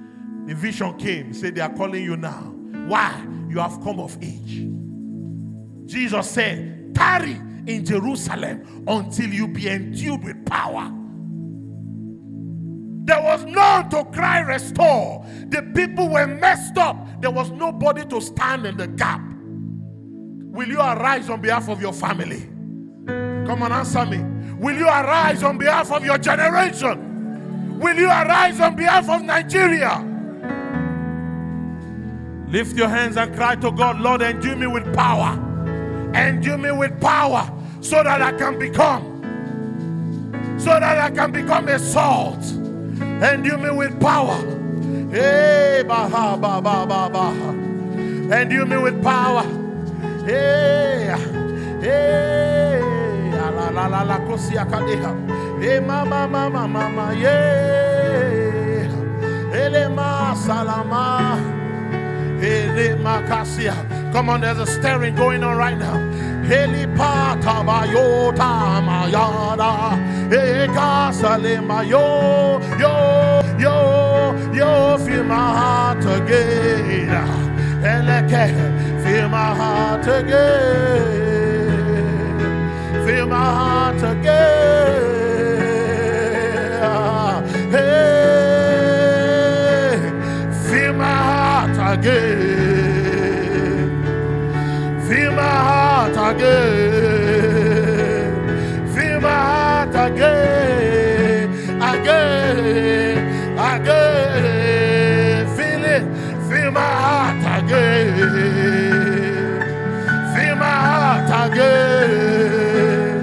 the 0.49 0.55
vision 0.55 0.97
came. 0.97 1.35
Said, 1.35 1.55
They 1.55 1.61
are 1.61 1.73
calling 1.73 2.03
you 2.03 2.17
now. 2.17 2.55
Why? 2.87 3.25
You 3.51 3.59
have 3.59 3.81
come 3.83 4.01
of 4.01 4.17
age. 4.23 4.67
Jesus 5.87 6.31
said, 6.31 6.95
Tarry 6.95 7.41
in 7.67 7.85
Jerusalem 7.85 8.85
until 8.89 9.29
you 9.29 9.47
be 9.47 9.69
endued 9.69 10.25
with 10.25 10.45
power. 10.47 10.91
There 13.05 13.23
was 13.23 13.45
none 13.45 13.89
to 13.91 14.05
cry, 14.07 14.41
restore. 14.41 15.25
The 15.49 15.63
people 15.75 16.09
were 16.09 16.27
messed 16.27 16.77
up. 16.79 17.21
There 17.21 17.31
was 17.31 17.51
nobody 17.51 18.05
to 18.07 18.21
stand 18.21 18.67
in 18.67 18.77
the 18.77 18.87
gap. 18.87 19.21
Will 19.21 20.69
you 20.69 20.79
arise 20.81 21.29
on 21.31 21.41
behalf 21.41 21.69
of 21.69 21.81
your 21.81 21.93
family? 21.93 22.41
Come 23.47 23.63
and 23.63 23.73
answer 23.73 24.05
me. 24.05 24.19
Will 24.55 24.77
you 24.77 24.87
arise 24.87 25.43
on 25.43 25.57
behalf 25.59 25.93
of 25.93 26.05
your 26.05 26.19
generation? 26.19 27.79
Will 27.79 27.97
you 27.97 28.09
arise 28.09 28.61
on 28.61 28.77
behalf 28.77 29.09
of 29.09 29.23
Nigeria? 29.23 30.05
Lift 32.51 32.77
your 32.77 32.89
hands 32.89 33.17
and 33.17 33.35
cry 33.35 33.57
to 33.57 33.71
God, 33.71 34.01
Lord, 34.01 34.23
endue 34.23 34.57
me 34.57 34.67
with 34.67 34.95
power. 34.95 35.33
Endue 36.15 36.59
me 36.59 36.73
with 36.73 37.01
power 37.01 37.51
so 37.81 38.03
that 38.03 38.23
I 38.23 38.33
can 38.33 38.59
become, 38.59 39.21
so 40.59 40.71
that 40.71 40.99
I 40.99 41.11
can 41.11 41.31
become 41.31 41.69
a 41.69 41.79
salt 41.79 42.43
Endue 43.21 43.59
me 43.59 43.71
with 43.71 44.01
power. 44.01 44.37
Hey, 45.11 45.83
baha, 45.87 46.37
ba, 46.37 46.61
ba, 46.61 46.87
ba, 46.87 47.11
ba. 47.11 47.33
Endue 48.31 48.65
me 48.65 48.77
with 48.77 49.03
power. 49.03 49.43
Hey, 50.25 51.15
hey, 51.81 52.81
la 53.33 53.71
la 53.71 53.87
la 53.89 54.03
la 54.03 54.19
kosia 54.21 54.65
kadeha. 54.65 55.13
Hey, 55.61 55.81
mama, 55.81 56.29
mama, 56.29 56.69
mama, 56.69 57.13
yeah. 57.15 58.87
Ele 59.53 59.89
ma 59.89 60.35
salama. 60.35 61.58
Come 64.13 64.31
on, 64.31 64.41
there's 64.41 64.59
a 64.59 64.67
stirring 64.67 65.15
going 65.15 65.45
on 65.45 65.57
right 65.57 65.79
now. 65.79 65.97
Helipata 66.45 67.63
bayota 67.65 68.81
mayada. 68.83 69.97
Ekasale 70.31 71.61
mayo. 71.65 72.59
Yo, 72.79 73.43
yo, 73.59 74.53
yo, 74.53 74.99
feel 75.05 75.25
my 75.25 75.35
heart 75.35 76.05
again. 76.05 77.11
Eleke, 77.83 78.53
feel 79.05 79.29
my 79.29 79.55
heart 79.55 80.07
again. 80.07 81.27
Feel 83.07 83.27
my 83.27 83.37
heart 83.37 83.97
again. 83.97 84.18
Again. 96.31 98.25
Feel 98.95 99.21
my 99.21 99.29
heart 99.29 99.95
again. 100.13 101.49
Again. 101.93 103.19
Again. 103.73 105.47
Feel 105.57 105.85
it. 105.95 106.05
Feel 106.49 106.71
my 106.71 106.81
heart 107.05 107.45
again. 107.59 108.17
Feel 110.35 110.55
my 110.57 110.77
heart 110.89 111.31
again. 111.53 113.17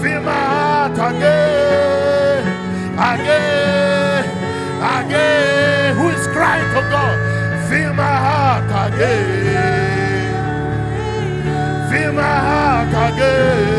Feel 0.00 0.20
my 0.20 0.32
heart 0.32 0.98
again. 1.08 2.44
Again. 3.10 3.45
Again. 13.16 13.75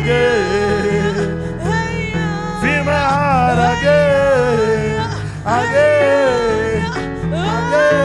Again. 0.00 1.38
My 2.84 2.92
heart 2.92 3.58
again, 3.78 5.00
again, 5.44 6.82
again. 7.32 8.00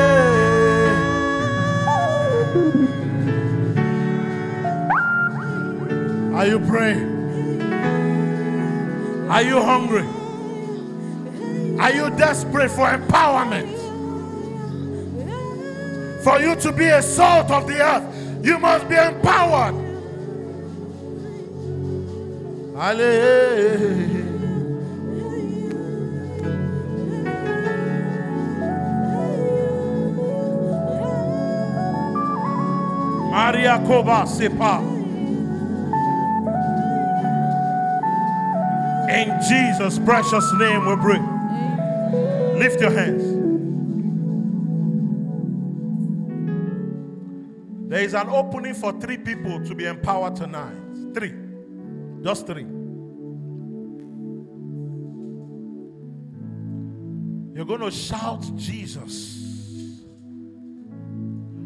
Are 6.36 6.46
you 6.46 6.60
praying? 6.60 7.10
Are 9.30 9.42
you 9.42 9.62
hungry? 9.62 10.06
Are 11.80 11.92
you 11.92 12.10
desperate 12.18 12.70
for 12.70 12.88
empowerment? 12.88 13.74
For 16.24 16.40
you 16.40 16.56
to 16.58 16.72
be 16.72 16.86
a 16.86 17.02
salt 17.02 17.50
of 17.50 17.66
the 17.66 17.82
earth, 17.82 18.04
you 18.46 18.60
must 18.60 18.88
be 18.90 18.96
empowered. 18.96 19.85
Maria 33.32 33.80
Koba 33.88 34.26
Sepa. 34.28 34.82
In 39.10 39.40
Jesus' 39.48 39.98
precious 40.00 40.52
name 40.56 40.86
we 40.86 40.96
pray. 40.98 41.22
Lift 42.60 42.82
your 42.82 42.92
hands. 42.92 43.24
There 47.90 48.04
is 48.04 48.14
an 48.14 48.28
opening 48.28 48.74
for 48.74 48.92
three 49.00 49.18
people 49.18 49.64
to 49.64 49.74
be 49.74 49.86
empowered 49.86 50.36
tonight. 50.36 50.76
Three. 51.14 51.45
Just 52.26 52.48
three. 52.48 52.64
You're 57.54 57.66
going 57.66 57.82
to 57.82 57.92
shout 57.92 58.44
Jesus. 58.56 60.02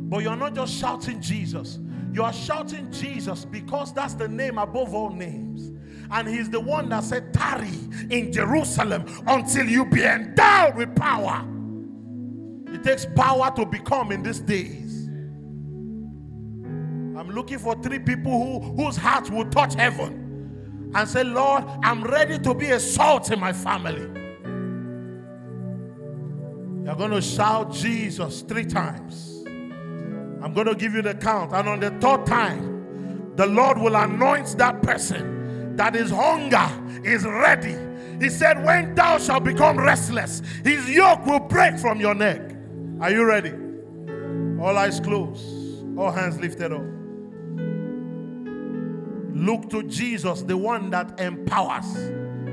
But 0.10 0.22
you're 0.22 0.36
not 0.36 0.56
just 0.56 0.74
shouting 0.74 1.22
Jesus. 1.22 1.80
You 2.12 2.24
are 2.24 2.34
shouting 2.34 2.92
Jesus 2.92 3.46
because 3.46 3.94
that's 3.94 4.16
the 4.16 4.28
name 4.28 4.58
above 4.58 4.94
all 4.94 5.12
names. 5.12 5.72
And 6.12 6.28
he's 6.28 6.50
the 6.50 6.60
one 6.60 6.90
that 6.90 7.06
said, 7.06 7.34
Tarry 7.34 7.72
in 8.10 8.34
Jerusalem 8.34 9.06
until 9.28 9.66
you 9.66 9.86
be 9.86 10.04
endowed 10.04 10.76
with 10.76 10.94
power. 10.94 11.48
It 12.74 12.84
takes 12.84 13.06
power 13.16 13.50
to 13.56 13.66
become 13.66 14.12
in 14.12 14.24
these 14.24 14.42
days. 14.42 15.08
I'm 17.18 17.30
looking 17.30 17.60
for 17.60 17.82
three 17.82 18.00
people 18.00 18.60
who, 18.60 18.84
whose 18.84 18.98
hearts 18.98 19.30
will 19.30 19.46
touch 19.46 19.76
heaven 19.76 20.29
and 20.96 21.08
say, 21.08 21.24
Lord, 21.24 21.64
I'm 21.84 22.04
ready 22.04 22.40
to 22.40 22.54
be 22.54 22.72
a 22.72 22.80
salt 22.80 23.32
in 23.32 23.40
my 23.40 23.54
family. 23.54 24.08
You're 26.86 26.96
going 26.96 27.12
to 27.12 27.22
shout 27.22 27.72
Jesus 27.72 28.42
three 28.42 28.66
times. 28.66 29.44
I'm 30.42 30.54
going 30.54 30.68
to 30.68 30.76
give 30.76 30.94
you 30.94 31.02
the 31.02 31.14
count. 31.14 31.54
And 31.54 31.70
on 31.70 31.80
the 31.80 31.92
third 31.92 32.26
time, 32.26 33.36
the 33.36 33.46
Lord 33.46 33.78
will 33.78 33.96
anoint 33.96 34.58
that 34.58 34.82
person 34.82 35.76
that 35.76 35.94
his 35.94 36.10
hunger 36.10 36.70
is 37.04 37.26
ready. 37.26 37.76
He 38.20 38.30
said, 38.30 38.64
When 38.66 38.96
thou 38.96 39.18
shalt 39.18 39.44
become 39.44 39.78
restless, 39.78 40.42
his 40.64 40.90
yoke 40.90 41.26
will 41.26 41.40
break 41.40 41.78
from 41.78 42.00
your 42.00 42.16
neck. 42.16 42.42
Are 43.00 43.12
you 43.12 43.24
ready? 43.24 43.54
All 44.62 44.78
eyes 44.78 45.00
closed, 45.00 45.46
all 45.98 46.12
hands 46.12 46.40
lifted 46.40 46.74
up. 46.74 46.99
Look 49.40 49.70
to 49.70 49.84
Jesus, 49.84 50.42
the 50.42 50.58
one 50.58 50.90
that 50.90 51.18
empowers. 51.18 51.86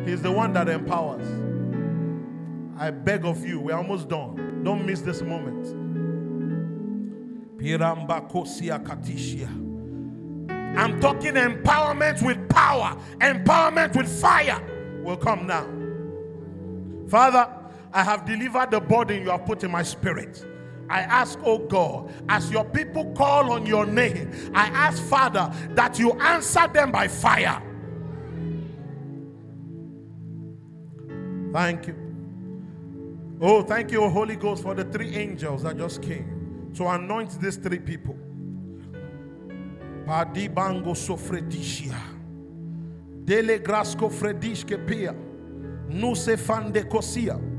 He's 0.07 0.23
the 0.23 0.31
one 0.31 0.53
that 0.53 0.69
empowers. 0.69 1.27
I 2.79 2.93
beg 2.93 3.25
of 3.25 3.45
you, 3.45 3.59
we're 3.59 3.75
almost 3.75 4.09
done. 4.09 4.63
Don't 4.63 4.87
miss 4.87 5.01
this 5.01 5.21
moment. 5.21 5.67
I'm 10.79 11.01
talking 11.01 11.35
empowerment 11.35 12.25
with 12.25 12.49
power, 12.49 12.97
empowerment 13.21 13.97
with 13.97 14.21
fire 14.21 14.63
will 15.03 15.17
come 15.17 15.45
now. 15.45 15.67
Father, 17.09 17.53
I 17.93 18.05
have 18.05 18.25
delivered 18.25 18.71
the 18.71 18.79
burden 18.79 19.25
you 19.25 19.31
have 19.31 19.45
put 19.45 19.65
in 19.65 19.73
my 19.73 19.83
spirit. 19.83 20.47
I 20.89 21.01
ask, 21.01 21.39
oh 21.45 21.59
God, 21.59 22.13
as 22.29 22.51
your 22.51 22.65
people 22.65 23.13
call 23.15 23.53
on 23.53 23.67
your 23.67 23.87
name, 23.87 24.31
I 24.55 24.67
ask, 24.67 25.03
Father, 25.03 25.53
that 25.71 25.99
you 25.99 26.13
answer 26.13 26.69
them 26.69 26.93
by 26.93 27.09
fire. 27.09 27.63
Thank 31.53 31.87
you. 31.89 31.97
Oh, 33.41 33.63
thank 33.63 33.91
you, 33.91 34.09
Holy 34.09 34.37
Ghost, 34.37 34.63
for 34.63 34.75
the 34.75 34.85
three 34.85 35.15
angels 35.15 35.63
that 35.63 35.77
just 35.77 36.03
came 36.03 36.71
to 36.75 36.87
anoint 36.89 37.41
these 37.41 37.57
three 37.57 37.79
people. 37.79 38.17
Dele 43.27 43.59
grasco 43.59 44.09
fredishke 44.09 44.87
pia. 44.87 45.15
Nuse 45.89 46.37
fande 46.37 46.85
kosia. 46.89 47.56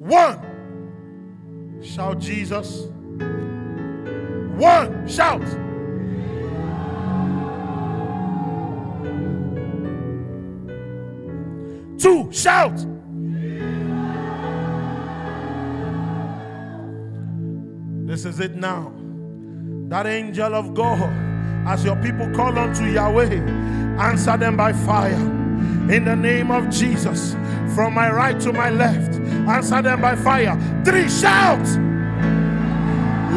One. 0.00 1.78
Shout 1.82 2.20
Jesus. 2.20 2.86
One. 4.56 5.06
Shout. 5.06 5.42
Two. 12.00 12.32
Shout. 12.32 12.78
This 18.06 18.24
is 18.24 18.40
it 18.40 18.56
now. 18.56 18.94
That 19.90 20.06
angel 20.06 20.54
of 20.54 20.72
God, 20.72 21.12
as 21.68 21.84
your 21.84 21.96
people 21.96 22.30
call 22.30 22.58
unto 22.58 22.86
Yahweh, 22.86 23.34
answer 24.00 24.38
them 24.38 24.56
by 24.56 24.72
fire. 24.72 25.12
In 25.92 26.06
the 26.06 26.16
name 26.16 26.50
of 26.50 26.70
Jesus, 26.70 27.34
from 27.80 27.94
my 27.94 28.10
right 28.10 28.38
to 28.38 28.52
my 28.52 28.68
left, 28.68 29.14
answer 29.48 29.80
them 29.80 30.02
by 30.02 30.14
fire. 30.14 30.54
Three 30.84 31.08
shouts. 31.08 31.76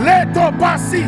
Leto 0.03 0.51
basi, 0.59 1.05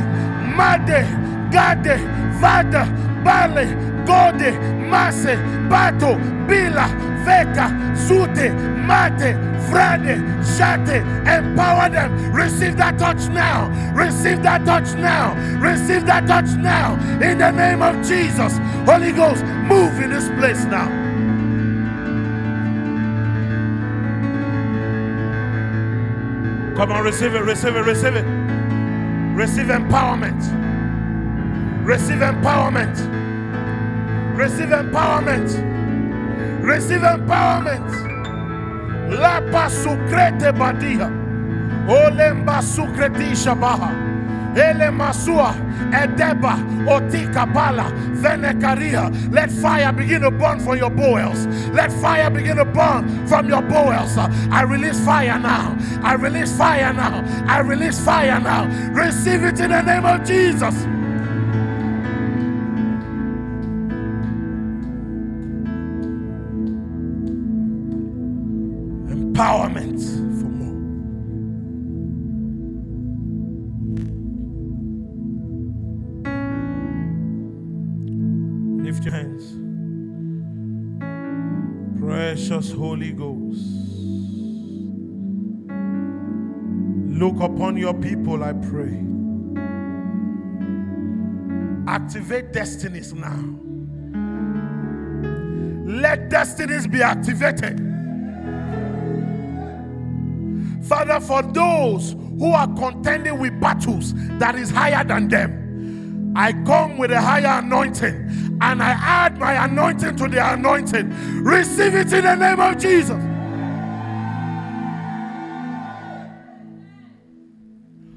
made, 0.55 1.03
gade, 1.51 1.99
vada, 2.39 2.85
bale, 3.25 3.67
gode, 4.05 4.53
mase, 4.89 5.35
bato, 5.67 6.15
bila, 6.47 6.87
veka, 7.25 7.67
sute, 8.07 8.53
mate, 8.87 9.35
frade, 9.67 10.15
shate. 10.55 11.03
Empower 11.27 11.89
them. 11.89 12.31
Receive 12.31 12.77
that 12.77 12.97
touch 12.97 13.27
now. 13.33 13.67
Receive 13.93 14.41
that 14.43 14.63
touch 14.63 14.93
now. 14.95 15.35
Receive 15.59 16.05
that 16.05 16.25
touch 16.25 16.55
now. 16.55 16.93
In 17.21 17.39
the 17.39 17.51
name 17.51 17.81
of 17.81 17.95
Jesus. 18.07 18.59
Holy 18.85 19.11
Ghost, 19.11 19.43
move 19.43 19.99
in 19.99 20.11
this 20.11 20.29
place 20.39 20.63
now. 20.63 21.04
Come 26.75 26.91
on, 26.91 27.03
receive 27.05 27.33
it, 27.35 27.39
receive 27.43 27.75
it, 27.75 27.85
receive 27.85 28.15
it. 28.15 28.25
Receive 29.35 29.67
empowerment. 29.67 30.41
Receive 31.85 32.19
empowerment. 32.19 32.97
Receive 34.35 34.69
empowerment. 34.69 35.49
Receive 36.61 37.01
empowerment. 37.01 37.89
Lapa 39.09 39.69
sukrete 39.69 40.51
badia. 40.57 41.09
Olemba 41.87 42.61
sukretisha 42.61 43.55
baha. 43.59 44.04
Ele 44.55 44.89
Masua, 44.91 45.53
Edeba, 45.91 46.55
Otika 46.87 47.45
Bala, 47.51 47.91
Venekaria. 48.13 49.11
Let 49.31 49.51
fire 49.51 49.91
begin 49.91 50.21
to 50.21 50.31
burn 50.31 50.59
from 50.59 50.77
your 50.77 50.89
bowels. 50.89 51.45
Let 51.73 51.91
fire 51.91 52.29
begin 52.29 52.57
to 52.57 52.65
burn 52.65 53.27
from 53.27 53.49
your 53.49 53.61
bowels. 53.61 54.17
I 54.17 54.63
release 54.63 54.99
fire 55.05 55.39
now. 55.39 55.77
I 56.03 56.13
release 56.15 56.55
fire 56.57 56.93
now. 56.93 57.23
I 57.47 57.59
release 57.59 57.99
fire 58.03 58.39
now. 58.39 58.65
Receive 58.93 59.43
it 59.43 59.59
in 59.59 59.71
the 59.71 59.81
name 59.81 60.05
of 60.05 60.23
Jesus. 60.25 60.75
Empowerment. 69.09 70.14
Precious 82.55 82.71
Holy 82.71 83.11
Ghost, 83.11 83.65
look 87.19 87.41
upon 87.41 87.75
your 87.75 87.93
people, 87.93 88.45
I 88.45 88.53
pray. 88.53 89.03
Activate 91.85 92.53
destinies 92.53 93.11
now. 93.13 93.43
Let 95.85 96.29
destinies 96.29 96.87
be 96.87 97.01
activated. 97.01 97.77
Father, 100.87 101.19
for 101.19 101.41
those 101.41 102.13
who 102.39 102.53
are 102.53 102.73
contending 102.75 103.37
with 103.37 103.59
battles 103.59 104.13
that 104.39 104.55
is 104.55 104.71
higher 104.71 105.03
than 105.03 105.27
them, 105.27 106.33
I 106.37 106.53
come 106.63 106.97
with 106.97 107.11
a 107.11 107.19
higher 107.19 107.59
anointing 107.59 108.44
and 108.61 108.81
I 108.81 108.91
add 108.91 109.37
my 109.37 109.65
anointing 109.65 110.15
to 110.15 110.27
the 110.27 110.53
anointing. 110.53 111.43
Receive 111.43 111.93
it 111.93 112.13
in 112.13 112.23
the 112.23 112.35
name 112.35 112.59
of 112.59 112.77
Jesus. 112.77 113.21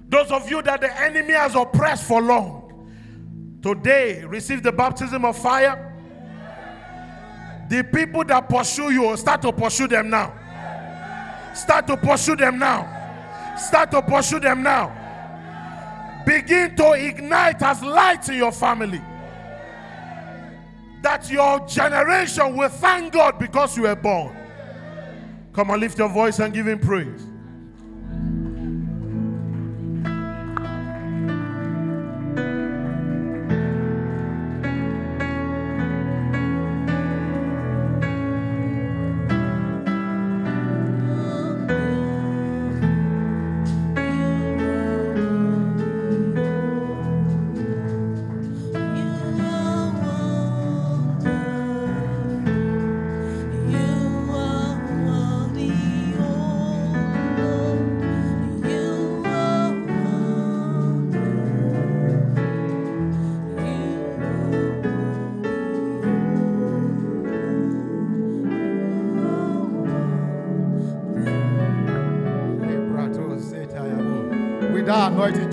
Those 0.09 0.31
of 0.31 0.51
you 0.51 0.63
that 0.63 0.81
the 0.81 1.01
enemy 1.01 1.35
has 1.35 1.55
oppressed 1.55 2.05
for 2.05 2.23
long, 2.23 2.89
today 3.63 4.25
receive 4.25 4.63
the 4.63 4.73
baptism 4.73 5.25
of 5.25 5.37
fire. 5.37 5.85
The 7.69 7.83
people 7.83 8.25
that 8.25 8.49
pursue 8.49 8.91
you, 8.91 9.17
start 9.17 9.43
to 9.43 9.53
pursue 9.53 9.89
them 9.89 10.09
now. 10.09 10.33
Start 11.55 11.87
to 11.89 11.97
pursue 11.97 12.37
them 12.37 12.59
now. 12.59 13.57
Start 13.59 13.91
to 13.91 14.01
pursue 14.01 14.41
them 14.41 14.63
now. 14.63 14.95
Begin 16.25 16.77
to 16.77 16.93
ignite 16.93 17.61
as 17.61 17.83
light 17.83 18.29
in 18.29 18.37
your 18.37 18.53
family 18.53 19.03
that 21.03 21.31
your 21.31 21.67
generation 21.67 22.57
will 22.57 22.69
thank 22.69 23.13
God 23.13 23.39
because 23.39 23.77
you 23.77 23.85
were 23.85 23.97
born. 23.97 24.37
Come 25.53 25.71
on, 25.71 25.81
lift 25.81 25.99
your 25.99 26.09
voice 26.09 26.39
and 26.39 26.53
give 26.53 26.67
Him 26.67 26.79
praise. 26.79 27.28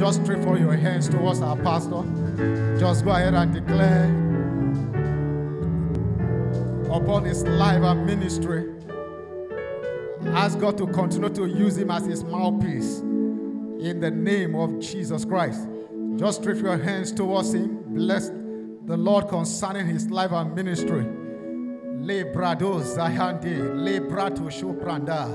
Just 0.05 0.21
stretch 0.23 0.43
for 0.43 0.55
your 0.55 0.75
hands 0.75 1.09
towards 1.09 1.41
our 1.41 1.57
pastor. 1.57 2.03
Just 2.77 3.03
go 3.03 3.09
ahead 3.09 3.33
and 3.33 3.51
declare 3.51 4.05
upon 6.95 7.25
his 7.25 7.43
life 7.43 7.81
and 7.81 8.05
ministry. 8.05 8.71
Ask 10.27 10.59
God 10.59 10.77
to 10.77 10.85
continue 10.85 11.29
to 11.29 11.47
use 11.47 11.75
him 11.75 11.89
as 11.89 12.05
his 12.05 12.23
mouthpiece 12.23 12.99
in 12.99 13.99
the 13.99 14.11
name 14.11 14.53
of 14.53 14.79
Jesus 14.79 15.25
Christ. 15.25 15.67
Just 16.17 16.41
stretch 16.41 16.59
your 16.59 16.77
hands 16.77 17.11
towards 17.11 17.55
him. 17.55 17.81
Bless 17.87 18.29
the 18.85 18.97
Lord 18.97 19.27
concerning 19.27 19.87
his 19.87 20.11
life 20.11 20.31
and 20.33 20.53
ministry. 20.53 21.01
Le 21.01 22.25
brado 22.25 22.79
zahande, 22.79 23.73
le 23.75 24.01
brato 24.01 24.51
shupranda, 24.51 25.25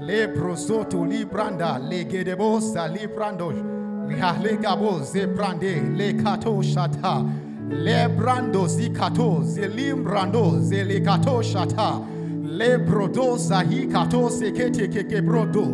le 0.00 0.28
brosoto 0.28 1.04
libranda, 1.06 1.78
le 1.78 2.06
gedebo 2.06 2.58
librando. 2.90 3.77
Le 4.08 4.56
gabo 4.56 5.04
ze 5.04 5.26
brande 5.26 5.96
le 5.96 6.12
kato 6.22 6.62
shata. 6.62 7.24
Le 7.70 8.08
brando 8.08 8.66
zi 8.66 8.88
kato 8.90 9.42
ze 9.44 9.68
limbrando 9.68 10.60
ze 10.62 10.82
le 10.82 11.00
kato 11.00 11.40
shata. 11.42 12.04
Le 12.42 12.78
brodo 12.78 13.36
zahi 13.36 13.90
kato 13.90 14.28
se 14.28 14.50
kete 14.50 14.88
keke 14.88 15.20
brodo. 15.22 15.66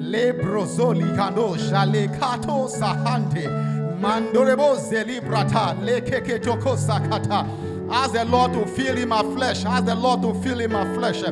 Le 0.00 0.32
brozo 0.32 0.94
li 0.94 1.04
kando 1.16 1.56
shale 1.56 2.08
kato 2.18 2.66
sahante. 2.66 3.46
Mandorebo 4.00 4.76
ze 4.76 5.04
librata 5.04 5.80
le 5.84 6.00
keke 6.00 6.42
toko 6.42 6.74
sakata. 6.74 7.46
Ask 7.90 8.12
the 8.14 8.24
Lord 8.24 8.54
to 8.54 8.66
fill 8.66 8.96
him 8.96 9.10
my 9.10 9.22
flesh. 9.22 9.64
Ask 9.64 9.84
the 9.84 9.94
Lord 9.94 10.22
to 10.22 10.34
fill 10.42 10.60
him 10.60 10.72
my 10.72 10.84
flesh. 10.94 11.22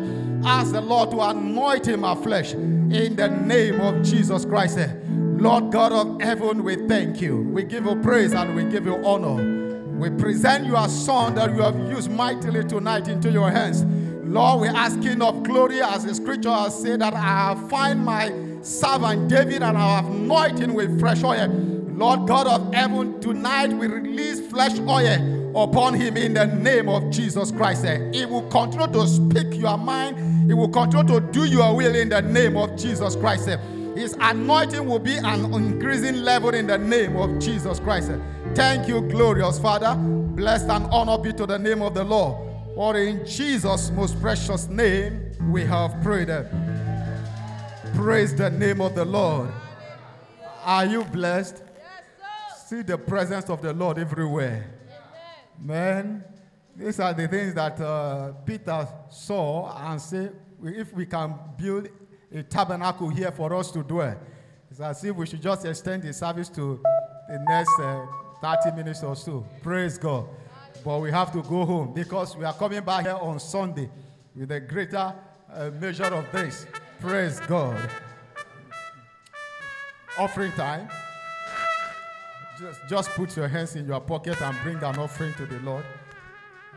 Ask 0.45 0.73
the 0.73 0.81
Lord 0.81 1.11
to 1.13 1.21
anoint 1.21 1.89
him 1.89 2.01
my 2.01 2.15
flesh. 2.15 2.53
In 2.53 3.17
the 3.17 3.29
name 3.29 3.81
of 3.81 4.03
Jesus 4.03 4.45
Christ. 4.45 4.79
Eh. 4.79 5.00
Lord 5.41 5.73
God 5.73 5.93
of 5.93 6.21
heaven, 6.21 6.63
we 6.63 6.77
thank 6.87 7.23
you. 7.23 7.39
We 7.39 7.63
give 7.63 7.87
you 7.87 7.97
praise 8.03 8.35
and 8.35 8.55
we 8.55 8.65
give 8.65 8.85
you 8.85 9.03
honor. 9.03 9.43
We 9.99 10.11
present 10.11 10.67
your 10.67 10.87
son 10.89 11.35
that 11.37 11.55
you 11.55 11.63
have 11.63 11.79
used 11.91 12.11
mightily 12.11 12.63
tonight 12.63 13.09
into 13.09 13.31
your 13.31 13.51
hands. 13.51 13.85
Lord, 14.23 14.61
we're 14.61 14.77
asking 14.77 15.23
of 15.23 15.43
glory 15.43 15.81
as 15.81 16.05
the 16.05 16.15
scripture 16.15 16.53
has 16.53 16.79
said 16.83 17.01
that 17.01 17.15
I 17.15 17.23
have 17.55 17.71
find 17.71 18.05
my 18.05 18.35
servant 18.61 19.29
David 19.31 19.63
and 19.63 19.79
I 19.79 19.97
have 19.97 20.07
anointed 20.07 20.61
him 20.61 20.75
with 20.75 21.01
fresh 21.01 21.25
oil. 21.25 21.49
Lord 21.49 22.29
God 22.29 22.47
of 22.47 22.75
heaven, 22.75 23.19
tonight 23.23 23.73
we 23.73 23.87
release 23.87 24.47
fresh 24.47 24.79
oil 24.81 25.57
upon 25.57 25.95
him 25.95 26.19
in 26.19 26.35
the 26.35 26.47
name 26.49 26.91
of 26.91 27.11
Jesus 27.11 27.51
Christ. 27.51 27.87
Eh, 27.87 28.11
he 28.13 28.27
will 28.27 28.47
continue 28.49 28.89
to 28.89 29.09
speak 29.09 29.59
your 29.59 29.79
mind. 29.79 30.47
He 30.47 30.53
will 30.53 30.69
continue 30.69 31.19
to 31.19 31.21
do 31.33 31.47
your 31.47 31.75
will 31.75 31.95
in 31.95 32.11
the 32.11 32.21
name 32.21 32.59
of 32.59 32.77
Jesus 32.77 33.17
Christ. 33.17 33.49
Eh, 33.49 33.57
His 34.01 34.17
anointing 34.19 34.87
will 34.87 34.99
be 34.99 35.19
an 35.19 35.53
increasing 35.53 36.23
level 36.23 36.55
in 36.55 36.67
the 36.67 36.79
name 36.79 37.17
of 37.17 37.39
Jesus 37.39 37.79
Christ. 37.79 38.11
Thank 38.55 38.89
you, 38.89 39.03
glorious 39.03 39.59
Father. 39.59 39.95
Blessed 39.95 40.71
and 40.71 40.87
honor 40.87 41.19
be 41.19 41.35
to 41.35 41.45
the 41.45 41.59
name 41.59 41.83
of 41.83 41.93
the 41.93 42.03
Lord. 42.03 42.35
For 42.75 42.97
in 42.97 43.27
Jesus' 43.27 43.91
most 43.91 44.19
precious 44.19 44.69
name 44.69 45.33
we 45.51 45.67
have 45.67 46.03
prayed. 46.03 46.31
Praise 47.95 48.35
the 48.35 48.49
name 48.49 48.81
of 48.81 48.95
the 48.95 49.05
Lord. 49.05 49.53
Are 50.65 50.87
you 50.87 51.05
blessed? 51.05 51.63
Yes, 51.77 52.71
See 52.71 52.81
the 52.81 52.97
presence 52.97 53.51
of 53.51 53.61
the 53.61 53.75
Lord 53.75 53.99
everywhere. 53.99 54.65
Man, 55.61 56.25
these 56.75 57.01
are 57.01 57.13
the 57.13 57.29
things 57.29 57.53
that 57.53 57.79
uh, 57.79 58.33
Peter 58.47 58.89
saw 59.11 59.77
and 59.91 60.01
said, 60.01 60.35
if 60.65 60.91
we 60.95 61.05
can 61.05 61.35
build 61.59 61.91
a 62.33 62.43
tabernacle 62.43 63.09
here 63.09 63.31
for 63.33 63.55
us 63.55 63.71
to 63.73 63.83
dwell. 63.83 64.17
It's 64.71 64.81
as 64.81 65.05
if 65.05 65.17
we 65.17 65.27
should 65.27 65.43
just 65.43 65.65
extend 65.65 66.03
the 66.03 66.13
service 66.13 66.49
to 66.51 66.81
the 67.29 67.39
next 67.49 67.79
uh, 67.81 68.07
30 68.41 68.77
minutes 68.77 69.03
or 69.03 69.17
so. 69.17 69.45
Praise 69.63 69.99
God. 69.99 70.29
But 70.85 71.01
we 71.01 71.11
have 71.11 71.33
to 71.33 71.43
go 71.43 71.65
home 71.65 71.93
because 71.93 72.37
we 72.37 72.45
are 72.45 72.55
coming 72.55 72.83
back 72.83 73.05
here 73.05 73.19
on 73.21 73.41
Sunday 73.41 73.91
with 74.35 74.51
a 74.53 74.61
greater 74.61 75.15
uh, 75.53 75.71
measure 75.81 76.05
of 76.05 76.31
this. 76.33 76.67
Praise 77.01 77.41
God. 77.41 77.79
Offering 80.19 80.53
time. 80.53 80.89
Just, 82.59 82.81
just 82.89 83.11
put 83.11 83.37
your 83.37 83.49
hands 83.49 83.75
in 83.75 83.87
your 83.87 84.01
pocket 84.01 84.41
and 84.41 84.57
bring 84.63 84.77
an 84.77 84.99
offering 84.99 85.35
to 85.35 85.47
the 85.47 85.59
Lord. 85.61 85.85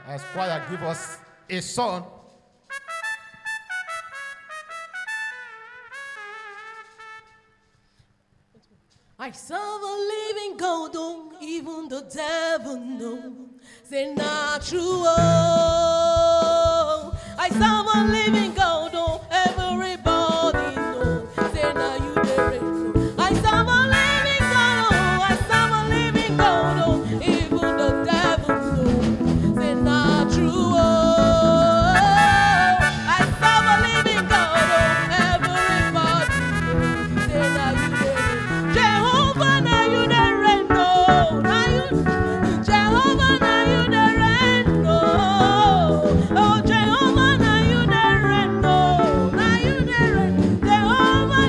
As 0.08 0.24
choir 0.34 0.64
give 0.70 0.82
us 0.84 1.18
a 1.50 1.62
song 1.62 2.06
I 9.24 9.32
serve 9.32 9.58
a 9.58 9.96
living 10.16 10.58
God, 10.58 10.92
oh, 10.96 11.32
even 11.42 11.88
the 11.88 12.02
devil 12.14 12.78
knows 12.78 13.32
they're 13.90 14.14
not 14.14 14.66
true. 14.66 15.06
Oh, 15.06 15.18
I 17.38 17.48
serve 17.48 17.88
a 17.96 18.04
living 18.12 18.54
God. 18.54 18.83